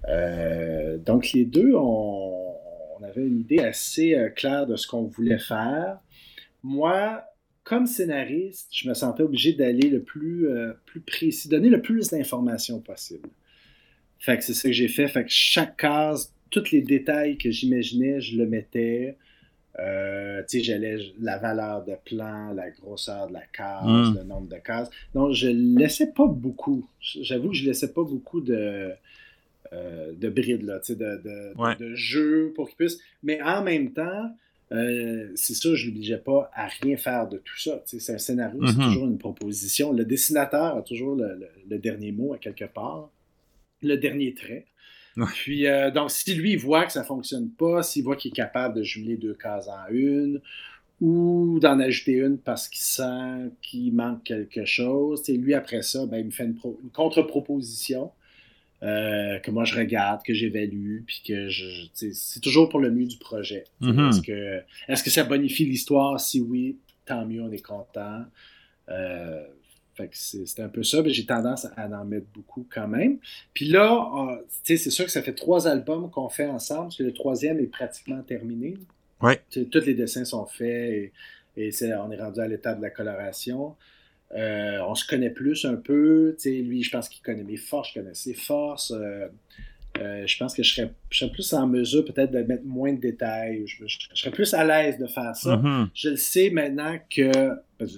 [0.08, 2.56] euh, donc, les deux, on,
[3.04, 6.00] avait une idée assez euh, claire de ce qu'on voulait faire.
[6.64, 7.22] Moi,
[7.66, 10.48] comme scénariste, je me sentais obligé d'aller le plus,
[10.86, 13.30] plus précis, donner le plus d'informations possible.
[14.20, 15.08] Fait que c'est ça que j'ai fait.
[15.10, 19.18] Fait que chaque case, tous les détails que j'imaginais, je le mettais.
[19.80, 24.18] Euh, tu sais, j'allais la valeur de plan, la grosseur de la case, hmm.
[24.18, 24.90] le nombre de cases.
[25.16, 26.88] Donc, je laissais pas beaucoup.
[27.00, 28.92] J'avoue que je laissais pas beaucoup de,
[29.74, 33.00] euh, de brides, là, de, de, de, jeux pour qu'ils puissent.
[33.24, 34.36] Mais en même temps,
[34.72, 37.82] euh, c'est ça, je l'obligeais pas à rien faire de tout ça.
[37.86, 38.86] C'est un scénario, c'est mm-hmm.
[38.86, 39.92] toujours une proposition.
[39.92, 43.10] Le dessinateur a toujours le, dernier mot à quelque part,
[43.82, 44.66] le dernier trait.
[45.36, 48.76] Puis, euh, donc, si lui, voit que ça fonctionne pas, s'il voit qu'il est capable
[48.78, 50.42] de jumeler deux cases en une,
[51.02, 56.18] ou d'en ajouter une parce qu'il sent qu'il manque quelque chose, lui, après ça, ben,
[56.18, 56.58] il me fait une,
[56.94, 58.12] contre-proposition
[58.84, 61.88] euh, que moi, je regarde, que j'évalue, puis que je...
[61.94, 63.66] c'est toujours pour le mieux du projet.
[63.82, 64.10] Mm-hmm.
[64.10, 66.20] Est-ce que, est que ça bonifie l'histoire?
[66.20, 68.26] Si oui, tant mieux, on est content.
[68.90, 69.44] Euh,
[69.96, 73.18] fait que c'est un peu ça, mais j'ai tendance à en mettre beaucoup quand même.
[73.54, 77.04] Puis là, sais, c'est sûr que ça fait trois albums qu'on fait ensemble, parce que
[77.04, 78.76] le troisième est pratiquement terminé.
[79.22, 79.42] Ouais.
[79.50, 81.12] Tous les dessins sont faits
[81.56, 83.76] et, on est rendu à l'état de la coloration.
[84.36, 86.36] Euh, on se connaît plus un peu.
[86.46, 88.92] lui, je pense qu'il connaît mes forces, je connais ses forces.
[88.92, 89.28] Euh,
[90.00, 93.64] euh, je pense que je serais, plus en mesure peut-être de mettre moins de détails.
[93.68, 95.58] Je, serais plus à l'aise de faire ça.
[95.58, 95.90] Mm-hmm.
[95.94, 97.32] Je le sais maintenant que,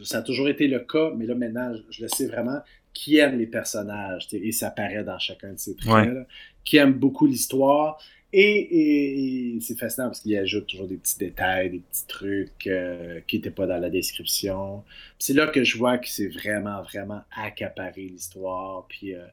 [0.03, 2.59] ça a toujours été le cas, mais là maintenant, je, le sais vraiment,
[2.93, 6.27] qui aime les personnages, et ça paraît dans chacun de ses traits,
[6.63, 7.97] qui aime beaucoup l'histoire.
[8.37, 13.37] Et, c'est fascinant parce qu'il ajoute toujours des petits détails, des petits trucs euh, qui
[13.37, 14.83] n'étaient pas dans la description.
[15.17, 18.87] C'est là que je vois que c'est vraiment, vraiment accaparé l'histoire.
[18.89, 19.25] Puis, euh,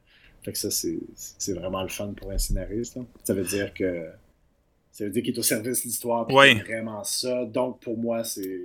[0.42, 2.98] fait que ça, c'est vraiment le fun pour un scénariste.
[3.24, 4.08] Ça veut dire que
[4.90, 6.26] ça veut dire qu'il est au service de l'histoire.
[6.30, 6.60] Oui.
[6.60, 7.46] vraiment ça.
[7.46, 8.60] Donc, pour moi, c'est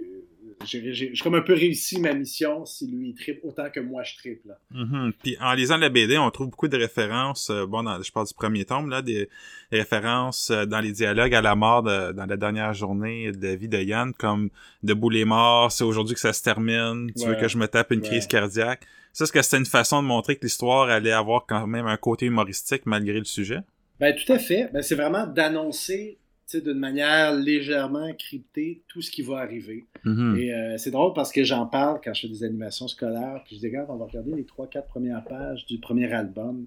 [0.65, 4.15] j'ai comme un peu réussi ma mission si lui il tripe autant que moi je
[4.17, 4.49] triple.
[4.73, 5.13] Mm-hmm.
[5.23, 8.33] Puis en lisant la BD, on trouve beaucoup de références, euh, bon, je parle du
[8.33, 9.29] premier tome, là, des
[9.71, 13.67] références euh, dans les dialogues à la mort dans la dernière journée de la vie
[13.67, 14.49] de Yann, comme
[14.83, 17.91] Debout les morts, c'est aujourd'hui que ça se termine, tu veux que je me tape
[17.91, 18.85] une crise cardiaque.
[19.13, 21.97] Ça, est-ce que c'était une façon de montrer que l'histoire allait avoir quand même un
[21.97, 23.61] côté humoristique malgré le sujet?
[23.99, 24.69] Ben tout à fait.
[24.73, 26.19] Ben, c'est vraiment d'annoncer
[26.55, 29.85] d'une manière légèrement cryptée tout ce qui va arriver.
[30.05, 30.37] Mm-hmm.
[30.37, 33.55] Et euh, c'est drôle parce que j'en parle quand je fais des animations scolaires, puis
[33.55, 36.65] je dis, regarde, on va regarder les trois, quatre premières pages du premier album.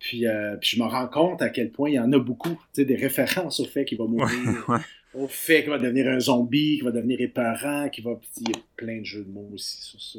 [0.00, 2.58] Puis, euh, puis je me rends compte à quel point il y en a beaucoup,
[2.74, 4.66] des références au fait qu'il va mourir,
[5.14, 8.18] au fait qu'il va devenir un zombie, qu'il va devenir épeurant, qu'il va.
[8.38, 9.76] Il y a plein de jeux de mots aussi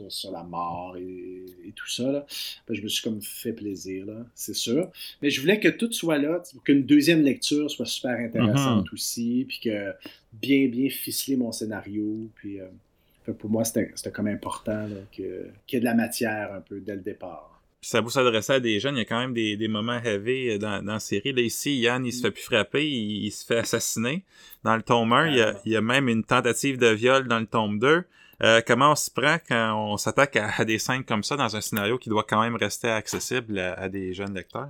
[0.08, 2.12] sur, la mort et, tout ça.
[2.12, 2.26] Là.
[2.68, 4.92] Ben, je me suis comme fait plaisir, là, c'est sûr.
[5.24, 8.94] Mais je voulais que tout soit là, qu'une deuxième lecture soit super intéressante mm-hmm.
[8.94, 9.94] aussi, puis que
[10.32, 12.30] bien, bien ficeler mon scénario.
[12.36, 15.26] Puis euh, pour moi, c'était comme important qu'il
[15.72, 17.52] y ait de la matière un peu dès le départ
[17.82, 20.54] ça vous s'adresser à des jeunes, il y a quand même des, des moments rêvés
[20.54, 21.34] euh, dans, dans la série.
[21.34, 24.24] Là, ici, Yann, il se fait plus frapper, il, se fait assassiner.
[24.64, 27.28] Dans le tome 1, il, y a, il y a même une tentative de viol
[27.28, 28.04] dans le tome 2.
[28.44, 31.62] Euh, comment on se prend quand on s'attaque à, des scènes comme ça dans un
[31.62, 34.70] scénario qui doit quand même rester accessible à, des jeunes lecteurs?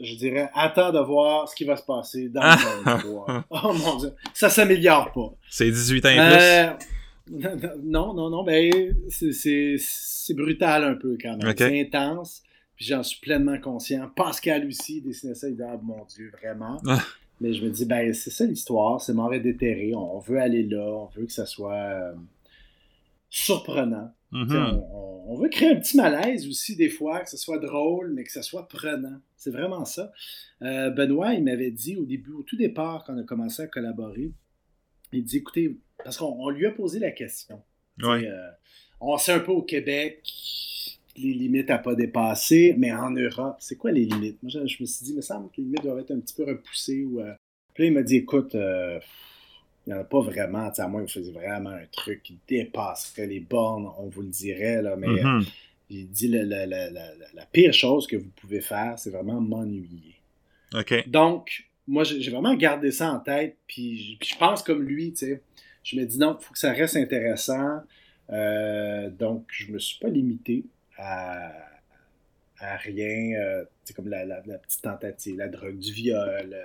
[0.00, 3.44] Je dirais, attends de voir ce qui va se passer dans le tome 3.
[3.50, 5.32] oh mon dieu, ça s'améliore pas.
[5.48, 6.22] C'est 18 ans et plus?
[6.22, 6.70] Euh,
[7.82, 11.54] non, non, non, ben, c'est brutal un peu quand même.
[11.56, 12.42] C'est intense,
[12.76, 14.08] puis j'en suis pleinement conscient.
[14.14, 16.80] Pascal aussi dessinait ça, il dit, ah, mon Dieu, vraiment.
[16.86, 17.02] Ah.
[17.40, 20.62] Mais je me dis, ben, c'est ça l'histoire, c'est mort et déterré, on veut aller
[20.62, 22.14] là, on veut que ça soit euh,
[23.28, 24.12] surprenant.
[24.32, 24.82] Mm-hmm.
[25.28, 28.32] on, veut créer un petit malaise aussi, des fois, que ce soit drôle, mais que
[28.32, 29.20] ça soit prenant.
[29.36, 30.12] C'est vraiment ça.
[30.62, 33.66] Euh, Benoît, il m'avait dit au début, au tout départ, quand on a commencé à
[33.66, 34.32] collaborer,
[35.12, 37.62] il dit, écoutez, parce qu'on lui a posé la question.
[38.02, 38.50] Euh,
[39.00, 40.22] on sait un peu au Québec
[41.18, 44.42] les limites à pas dépasser, mais en Europe, c'est quoi les limites?
[44.42, 46.34] Moi, je, me suis dit, il me semble que les limites doivent être un petit
[46.34, 47.04] peu repoussées.
[47.04, 47.32] Ou, euh,
[47.72, 49.00] Puis là, il m'a dit, écoute, euh,
[49.86, 52.38] il n'y en a pas vraiment, à moins que vous faisiez vraiment un truc qui
[52.48, 55.48] dépasserait les bornes, on vous le dirait, là, mais mm-hmm.
[55.90, 60.16] il dit, la, la, pire chose que vous pouvez faire, c'est vraiment m'ennuyer.
[60.74, 61.08] OK.
[61.08, 65.42] Donc, moi, j'ai vraiment gardé ça en tête, puis, je pense comme lui, tu sais,
[65.86, 67.80] je me dis non, il faut que ça reste intéressant.
[68.30, 70.64] Euh, donc, je me suis pas limité
[70.98, 71.52] à,
[72.58, 74.24] rien, euh, c'est comme la,
[74.58, 76.50] petite tentative, la drogue, du viol.
[76.52, 76.62] Euh.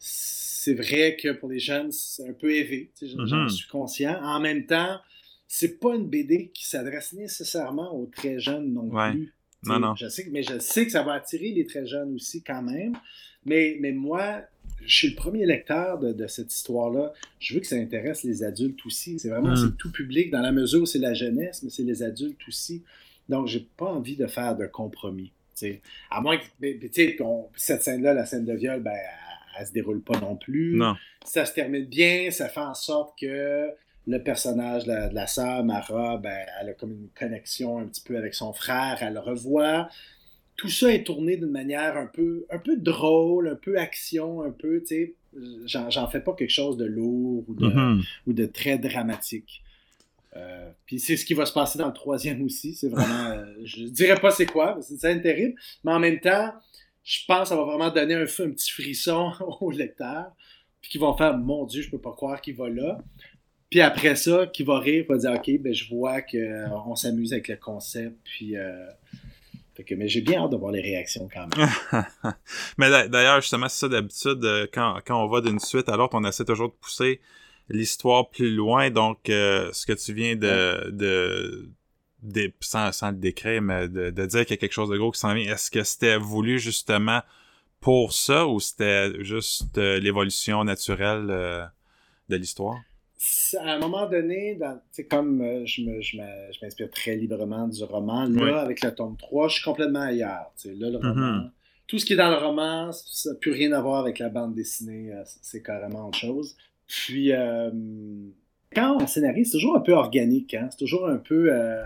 [0.00, 3.48] c'est vrai que pour les jeunes, c'est un peu élevé, j'en mm-hmm.
[3.48, 4.20] suis conscient.
[4.22, 4.98] En même temps,
[5.46, 9.32] c'est pas une BD qui s'adresse nécessairement aux très jeunes non plus.
[9.64, 9.94] Non, non.
[9.94, 12.94] Je sais, mais je sais que ça va attirer les très jeunes aussi quand même.
[13.44, 14.42] Mais, mais moi,
[14.86, 17.12] je suis le premier lecteur de, cette histoire-là.
[17.38, 19.18] Je veux que ça intéresse les adultes aussi.
[19.18, 19.76] C'est vraiment hmm.
[19.76, 22.82] tout public dans la mesure où c'est la jeunesse, mais c'est les adultes aussi.
[23.28, 25.32] Donc, j'ai pas envie de faire de compromis.
[26.10, 26.44] À moins que,
[27.56, 28.92] cette scène-là, la scène de viol, ben,
[29.56, 30.76] elle, ne se déroule pas non plus.
[30.76, 30.96] Non.
[31.24, 33.68] Ça se termine bien, ça fait en sorte que
[34.08, 38.16] le personnage de la, sœur, Mara, ben, elle a comme une connexion un petit peu
[38.16, 39.88] avec son frère, elle le revoit
[40.56, 44.50] tout ça est tourné d'une manière un peu, un peu drôle, un peu action, un
[44.50, 45.14] peu, tu sais,
[45.66, 48.04] j'en fais pas quelque chose de lourd ou de, mm-hmm.
[48.26, 49.62] ou de très dramatique.
[50.36, 52.74] Euh, puis c'est ce qui va se passer dans le troisième aussi.
[52.74, 53.30] C'est vraiment.
[53.30, 55.54] Euh, je dirais pas c'est quoi, c'est terrible.
[55.84, 56.52] Mais en même temps,
[57.04, 60.32] je pense que ça va vraiment donner un, un petit frisson au lecteur.
[60.80, 62.98] Puis qu'ils vont faire Mon Dieu, je peux pas croire qu'il va là.
[63.70, 67.32] Puis après ça, qui va rire, va dire Ok, ben je vois qu'on euh, s'amuse
[67.32, 68.16] avec le concept.
[68.24, 68.56] Puis
[69.96, 71.68] mais j'ai bien hâte de voir les réactions quand même.
[72.78, 76.14] mais d'ailleurs, justement, c'est ça d'habitude, euh, quand, quand on va d'une suite à l'autre,
[76.14, 77.20] on essaie toujours de pousser
[77.68, 78.90] l'histoire plus loin.
[78.90, 80.90] Donc, euh, ce que tu viens de,
[82.22, 85.10] de, sans, sans, le décrire, mais de, dire qu'il y a quelque chose de gros
[85.10, 87.22] qui s'en vient, est-ce que c'était voulu justement
[87.80, 91.70] pour ça ou c'était juste euh, l'évolution naturelle
[92.28, 92.78] de l'histoire?
[93.60, 94.58] À un moment donné,
[94.90, 95.82] c'est comme euh, je,
[96.62, 100.52] m'inspire très librement du roman, là, avec le tome 3, je suis complètement ailleurs.
[100.64, 101.50] Là, le roman, mm-hmm.
[101.86, 104.28] Tout ce qui est dans le roman, ça n'a plus rien à voir avec la
[104.28, 106.56] bande dessinée, euh, c'est carrément autre chose.
[106.86, 107.70] Puis, euh,
[108.74, 110.54] quand on scénarise, c'est toujours un peu organique.
[110.54, 110.68] Hein?
[110.70, 111.52] C'est toujours un peu.
[111.52, 111.82] Euh,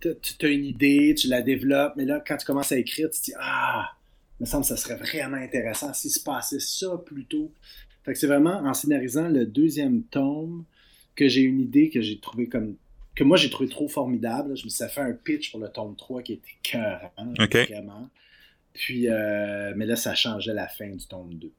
[0.00, 3.18] tu as une idée, tu la développes, mais là, quand tu commences à écrire, tu
[3.18, 3.90] te dis Ah,
[4.38, 7.52] il me semble que ça serait vraiment intéressant s'il se passait ça plutôt.
[8.04, 10.64] Fait que c'est vraiment en scénarisant le deuxième tome
[11.16, 12.76] que j'ai une idée que j'ai trouvé comme.
[13.14, 14.56] que moi j'ai trouvé trop formidable.
[14.56, 18.08] Je me suis fait un pitch pour le tome 3 qui était cœur, vraiment.
[18.72, 21.50] Puis, euh, mais là, ça changeait la fin du tome 2.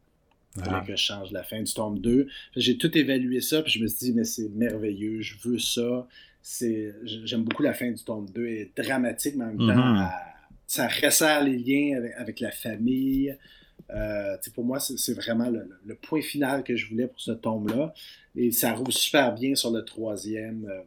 [0.57, 0.83] Il fallait ah.
[0.85, 2.27] que je change la fin du tome 2.
[2.55, 6.07] J'ai tout évalué ça, puis je me suis dit, mais c'est merveilleux, je veux ça.
[7.03, 8.45] J'aime beaucoup la fin du tome 2.
[8.45, 10.11] Elle est dramatique, mais en même temps, mm-hmm.
[10.67, 13.37] ça resserre les liens avec, la famille.
[13.89, 17.93] Euh, pour moi, c'est vraiment le, point final que je voulais pour ce tome-là.
[18.35, 20.67] Et ça roule super bien sur le troisième.
[20.69, 20.81] Euh.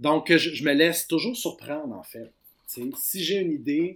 [0.00, 2.32] Donc, je, me laisse toujours surprendre, en fait.
[2.66, 3.94] si j'ai une idée,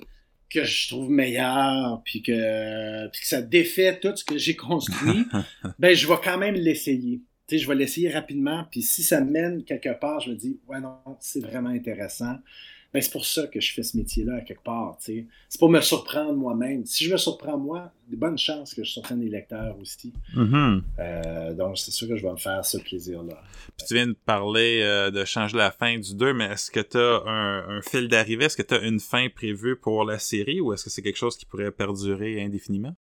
[0.49, 5.25] que je trouve meilleur, puis que, puis que ça défait tout ce que j'ai construit,
[5.79, 7.21] ben je vais quand même l'essayer.
[7.51, 10.99] Je vais l'essayer rapidement, puis si ça mène quelque part, je me dis, ouais, non,
[11.21, 12.37] c'est vraiment intéressant.
[12.97, 14.97] Ben, c'est pour ça que je fais ce métier-là, à quelque part.
[14.99, 15.27] C'est
[15.59, 16.87] pour me surprendre moi-même.
[16.87, 20.15] Si je me surprends moi, de bonnes chances que je surprenne les lecteurs aussi.
[20.35, 20.83] Mm-hmm.
[21.01, 23.43] Euh, donc, c'est sûr que je vais me faire ce plaisir-là.
[23.77, 26.81] Puis tu viens de parler euh, de changer la fin du 2, mais est-ce que
[26.81, 28.47] tu as un, fil d'arrivée?
[28.47, 31.19] Est-ce que tu as une fin prévue pour la série ou est-ce que c'est quelque
[31.19, 32.97] chose qui pourrait perdurer indéfiniment?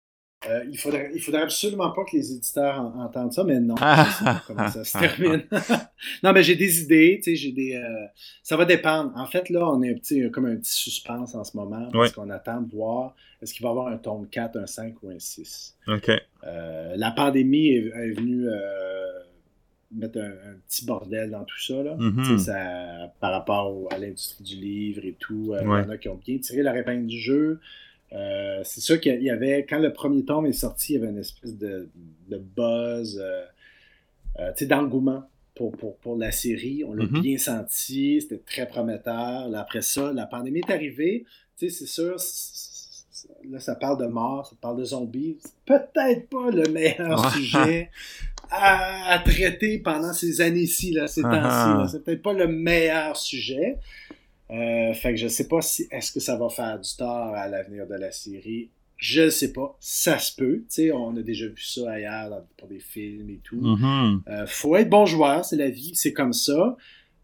[0.49, 3.74] Euh, il, faudrait, il faudrait absolument pas que les éditeurs entendent ça, mais non.
[3.78, 4.43] Ah.
[4.47, 5.45] comment ça se termine.
[6.22, 7.74] non, mais j'ai des idées, tu sais, j'ai des.
[7.74, 8.07] Euh,
[8.43, 9.12] ça va dépendre.
[9.16, 12.12] En fait, là, on est un petit, comme un petit suspense en ce moment, parce
[12.12, 15.11] qu'on attend de voir est-ce qu'il va y avoir un tome 4, un 5 ou
[15.11, 15.76] un 6.
[15.88, 16.11] OK.
[16.45, 18.47] Euh, la pandémie est, venue
[19.93, 21.97] mettre un, petit bordel dans tout ça, là.
[21.97, 22.38] Mm-hmm.
[22.38, 25.55] ça par rapport à l'industrie du livre et tout.
[25.61, 27.61] Il y en a qui ont bien tiré la épingle du jeu.
[28.12, 31.12] Euh, c'est sûr qu'il y avait, quand le premier tome est sorti, il y avait
[31.12, 31.88] une espèce de,
[32.28, 33.44] buzz, euh,
[34.40, 36.82] euh, d'engouement pour, pour, la série.
[36.84, 37.20] On l'a mm-hmm.
[37.20, 39.54] bien senti, c'était très prometteur.
[39.54, 41.24] après ça, la pandémie est arrivée.
[41.56, 42.16] c'est sûr,
[43.48, 45.38] là, ça parle de mort, ça parle de zombies.
[45.66, 47.90] Peut-être pas le meilleur sujet
[48.50, 51.92] à, traiter pendant ces années-ci, là, ces temps-ci.
[51.92, 53.78] C'est peut-être pas le meilleur sujet.
[54.53, 57.46] Euh, fait que je sais pas si est-ce que ça va faire du tort à
[57.46, 58.70] l'avenir de la série?
[58.96, 59.76] Je ne sais pas.
[59.80, 60.64] Ça se peut.
[60.92, 63.61] on a déjà vu ça ailleurs pour des films et tout.
[63.61, 64.20] Mm-hmm.
[64.28, 66.76] Euh, faut être bon joueur, c'est la vie, c'est comme ça.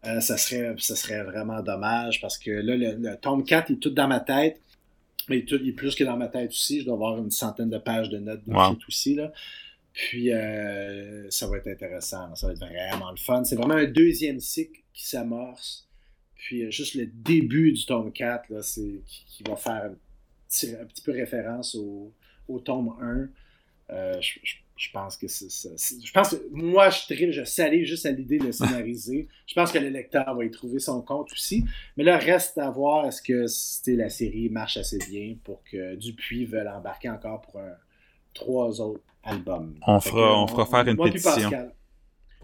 [0.05, 3.89] Euh, ça, serait, ça serait vraiment dommage parce que là, le, tome 4 est tout
[3.89, 4.61] dans ma tête.
[5.29, 6.79] Mais il est, plus que dans ma tête aussi.
[6.79, 8.53] Je dois avoir une centaine de pages de notes de
[8.87, 9.13] aussi.
[9.15, 9.33] Là.
[9.91, 10.29] Puis
[11.29, 12.33] ça va être intéressant.
[12.35, 13.43] Ça va être vraiment le fun.
[13.43, 15.86] C'est vraiment un deuxième cycle qui s'amorce.
[16.37, 19.95] Puis euh, juste le début du tome 4, là, c'est, qui, va faire un
[20.47, 22.11] petit, peu référence au,
[22.47, 23.29] au tome 1.
[23.89, 25.69] Euh, je, pense que c'est ça.
[26.03, 29.27] Je pense que moi, je trille, je salais juste à l'idée de le scénariser.
[29.47, 31.63] je pense que le lecteur va y trouver son compte aussi.
[31.95, 33.45] Mais là, reste à voir est-ce que
[33.91, 37.75] la série marche assez bien pour que Dupuis veuille embarquer encore pour un,
[38.33, 39.73] trois autres albums?
[39.87, 41.71] On fera, on, fera faire une pétition.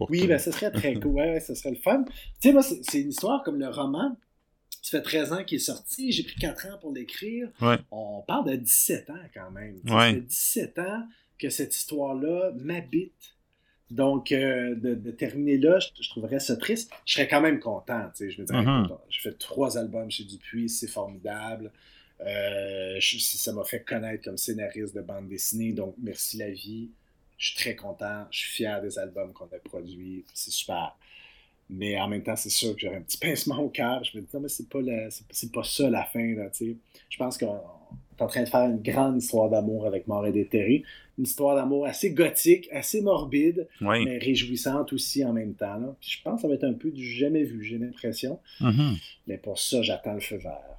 [0.00, 1.12] Oui, ben, ce serait très cool.
[1.12, 2.04] Ouais, ce serait le fun.
[2.04, 2.12] Tu
[2.48, 4.16] sais, moi, c'est une histoire comme le roman.
[4.82, 6.12] Ça fait 13 ans qu'il est sorti.
[6.12, 7.48] J'ai pris 4 ans pour l'écrire.
[7.90, 9.80] On parle de 17 ans quand même.
[9.86, 11.06] Ça fait 17 ans
[11.38, 13.34] que cette histoire-là m'habite.
[13.90, 16.90] Donc, euh, de, terminer là, je, trouverais ça triste.
[17.04, 18.08] Je serais quand même content.
[18.16, 18.98] Tu sais, je me dirais, mm-hmm.
[19.08, 21.70] j'ai fait trois albums chez Dupuis, c'est formidable.
[22.20, 25.72] Euh, ça m'a fait connaître comme scénariste de bande dessinée.
[25.72, 26.90] Donc, merci la vie
[27.38, 30.96] je suis très content, je suis fier des albums qu'on a produits, c'est super.
[31.70, 34.04] Mais en même temps, c'est sûr que j'aurais un petit pincement au cœur.
[34.04, 34.80] Je me dis, non, mais c'est pas,
[35.30, 36.34] c'est, pas ça la fin.
[36.34, 40.26] Là, je pense qu'on est en train de faire une grande histoire d'amour avec Mort
[40.26, 40.84] et Déterré.
[41.16, 45.96] Une histoire d'amour assez gothique, assez morbide, mais réjouissante aussi en même temps.
[46.00, 48.40] je pense que ça va être un peu du jamais vu, j'ai l'impression.
[48.60, 49.00] Mm-hmm.
[49.28, 50.76] Mais pour ça, j'attends le feu vert.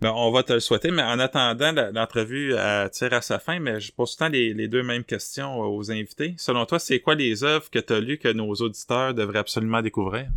[0.00, 2.54] Ben, on va te le souhaiter, mais en attendant, l'entrevue
[2.92, 5.90] tire à sa fin, mais je pose tout le temps les, deux mêmes questions aux
[5.90, 6.34] invités.
[6.38, 9.82] Selon toi, c'est quoi les œuvres que tu as lues que nos auditeurs devraient absolument
[9.82, 10.28] découvrir?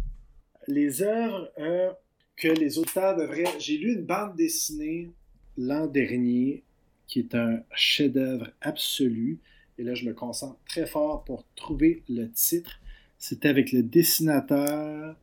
[0.67, 1.91] Les œuvres euh,
[2.37, 3.59] que les auditeurs devraient...
[3.59, 5.11] J'ai lu une bande dessinée
[5.57, 6.63] l'an dernier
[7.07, 9.39] qui est un chef-d'œuvre absolu.
[9.77, 12.79] Et là, je me concentre très fort pour trouver le titre.
[13.17, 15.15] C'était avec le dessinateur...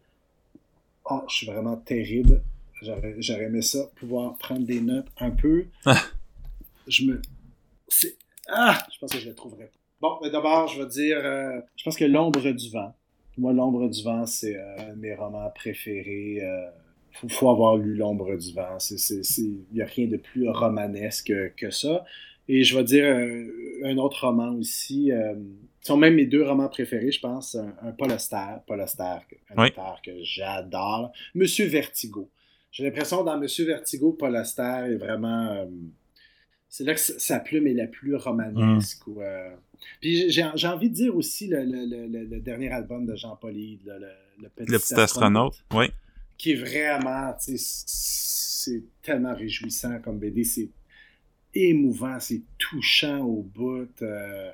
[1.07, 2.43] Oh, je suis vraiment terrible.
[2.83, 5.67] J'aurais aimé ça, pouvoir prendre des notes un peu.
[5.85, 6.01] Ah.
[6.87, 7.21] Je me.
[8.49, 8.79] Ah!
[8.93, 9.71] Je pense que je le trouverais.
[10.01, 11.19] Bon, mais d'abord, je vais dire.
[11.23, 12.95] Euh, je pense que L'ombre du vent.
[13.37, 16.39] Moi, L'ombre du vent, c'est euh, un de mes romans préférés.
[16.39, 18.79] Il euh, faut, avoir lu L'ombre du vent.
[19.39, 22.05] Il n'y a rien de plus romanesque que ça.
[22.49, 23.07] Et je vais dire
[23.85, 25.13] un autre roman aussi
[25.83, 27.55] sont même mes deux romans préférés, je pense.
[27.55, 29.19] Un, un Paul Auster, Paul Auster,
[29.51, 31.13] un auteur que j'adore.
[31.35, 32.29] Monsieur Vertigo.
[32.71, 35.49] J'ai l'impression dans Monsieur Vertigo, Paul Auster est vraiment.
[35.53, 35.67] Euh,
[36.69, 39.07] c'est là que sa plume est la plus romanesque.
[39.09, 39.19] Mm.
[39.19, 39.51] Euh,
[40.01, 43.99] puis j'ai envie de dire aussi le, dernier album de Jean-Paul le,
[44.41, 45.87] le, Petit, le petit astronaute, oui.
[46.39, 50.45] Qui est vraiment, c'est tellement réjouissant comme BD.
[50.45, 50.71] C'est
[51.55, 53.89] émouvant, c'est touchant au bout.
[54.03, 54.51] Euh,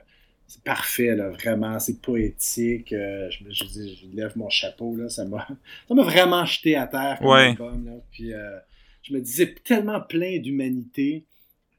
[0.46, 2.92] c'est parfait, là, vraiment, c'est poétique.
[2.92, 5.46] Euh, je, je, je, lève mon chapeau, là, ça m'a
[5.90, 7.86] vraiment jeté à terre comme album.
[7.86, 8.58] Là, puis euh,
[9.02, 11.24] je me disais tellement plein d'humanité.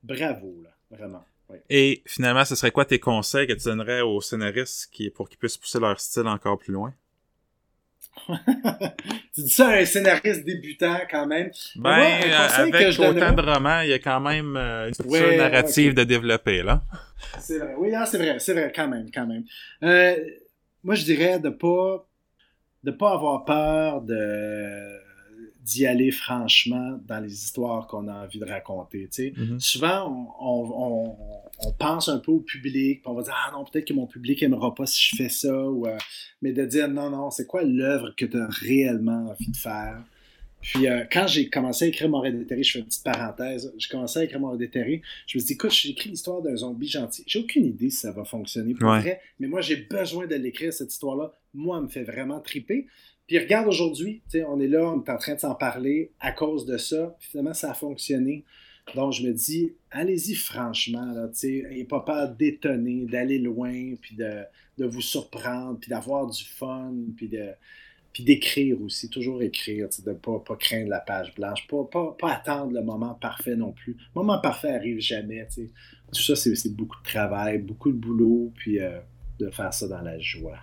[0.03, 1.23] Bravo, là, vraiment.
[1.69, 5.37] Et finalement, ce serait quoi tes conseils que tu donnerais aux scénaristes qui, pour qu'ils
[5.37, 6.93] puissent pousser leur style encore plus loin?
[9.33, 11.51] tu dis ça à un scénariste débutant quand même.
[11.75, 12.21] Ben,
[12.55, 16.63] avec autant de romans, il y a quand même euh, une structure narrative de développer,
[16.63, 16.81] là.
[17.39, 19.43] C'est vrai, oui, c'est vrai, c'est vrai, quand même, quand même.
[19.83, 20.15] Euh,
[20.83, 22.05] moi, je dirais de pas
[22.83, 25.06] de pas avoir peur de
[25.67, 29.07] d'y aller franchement dans les histoires qu'on a envie de raconter.
[29.07, 29.59] Mm-hmm.
[29.59, 31.15] Souvent, on,
[31.77, 34.41] pense un peu au public, puis on va dire Ah non, peut-être que mon public
[34.41, 35.97] n'aimera pas si je fais ça, ou, euh,
[36.41, 40.01] mais de dire non, non, c'est quoi l'œuvre que tu as réellement envie de faire?
[40.61, 43.89] Puis euh, quand j'ai commencé à écrire Montréal déterré, je fais une petite parenthèse, j'ai
[43.89, 47.23] commencé à écrire Montréal déterré, je me suis dit, écoute, j'écris l'histoire d'un zombie gentil.
[47.27, 50.73] J'ai aucune idée si ça va fonctionner pour vrai, mais moi j'ai besoin de l'écrire,
[50.73, 51.33] cette histoire-là.
[51.53, 52.87] Moi, elle me fait vraiment triper.
[53.27, 56.65] Puis regarde aujourd'hui, on est là, on est en train de s'en parler à cause
[56.65, 57.15] de ça.
[57.19, 58.45] Finalement, ça a fonctionné.
[58.95, 64.85] Donc, je me dis, allez-y franchement, là, n'ayez pas peur d'étonner, d'aller loin, puis de,
[64.85, 67.49] vous surprendre, puis d'avoir du fun, puis de
[68.13, 71.83] puis d'écrire aussi, toujours écrire, de ne pas, pas craindre la page blanche, pas,
[72.17, 73.93] pas, attendre le moment parfait non plus.
[73.93, 75.47] Le moment parfait arrive jamais.
[75.55, 78.99] Tout ça, c'est beaucoup de travail, beaucoup de boulot, puis euh,
[79.39, 80.57] de faire ça dans la joie.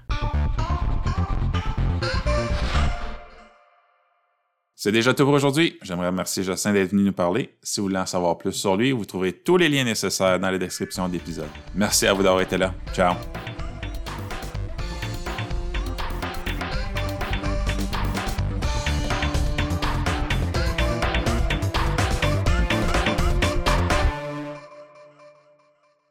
[4.85, 5.79] C'est déjà tout pour aujourd'hui.
[5.81, 7.55] J'aimerais remercier Justin d'être venu nous parler.
[7.63, 10.51] Si vous voulez en savoir plus sur lui, vous trouverez tous les liens nécessaires dans
[10.51, 11.49] la description de l'épisode.
[11.75, 12.75] Merci à vous d'avoir été là.
[12.93, 13.15] Ciao!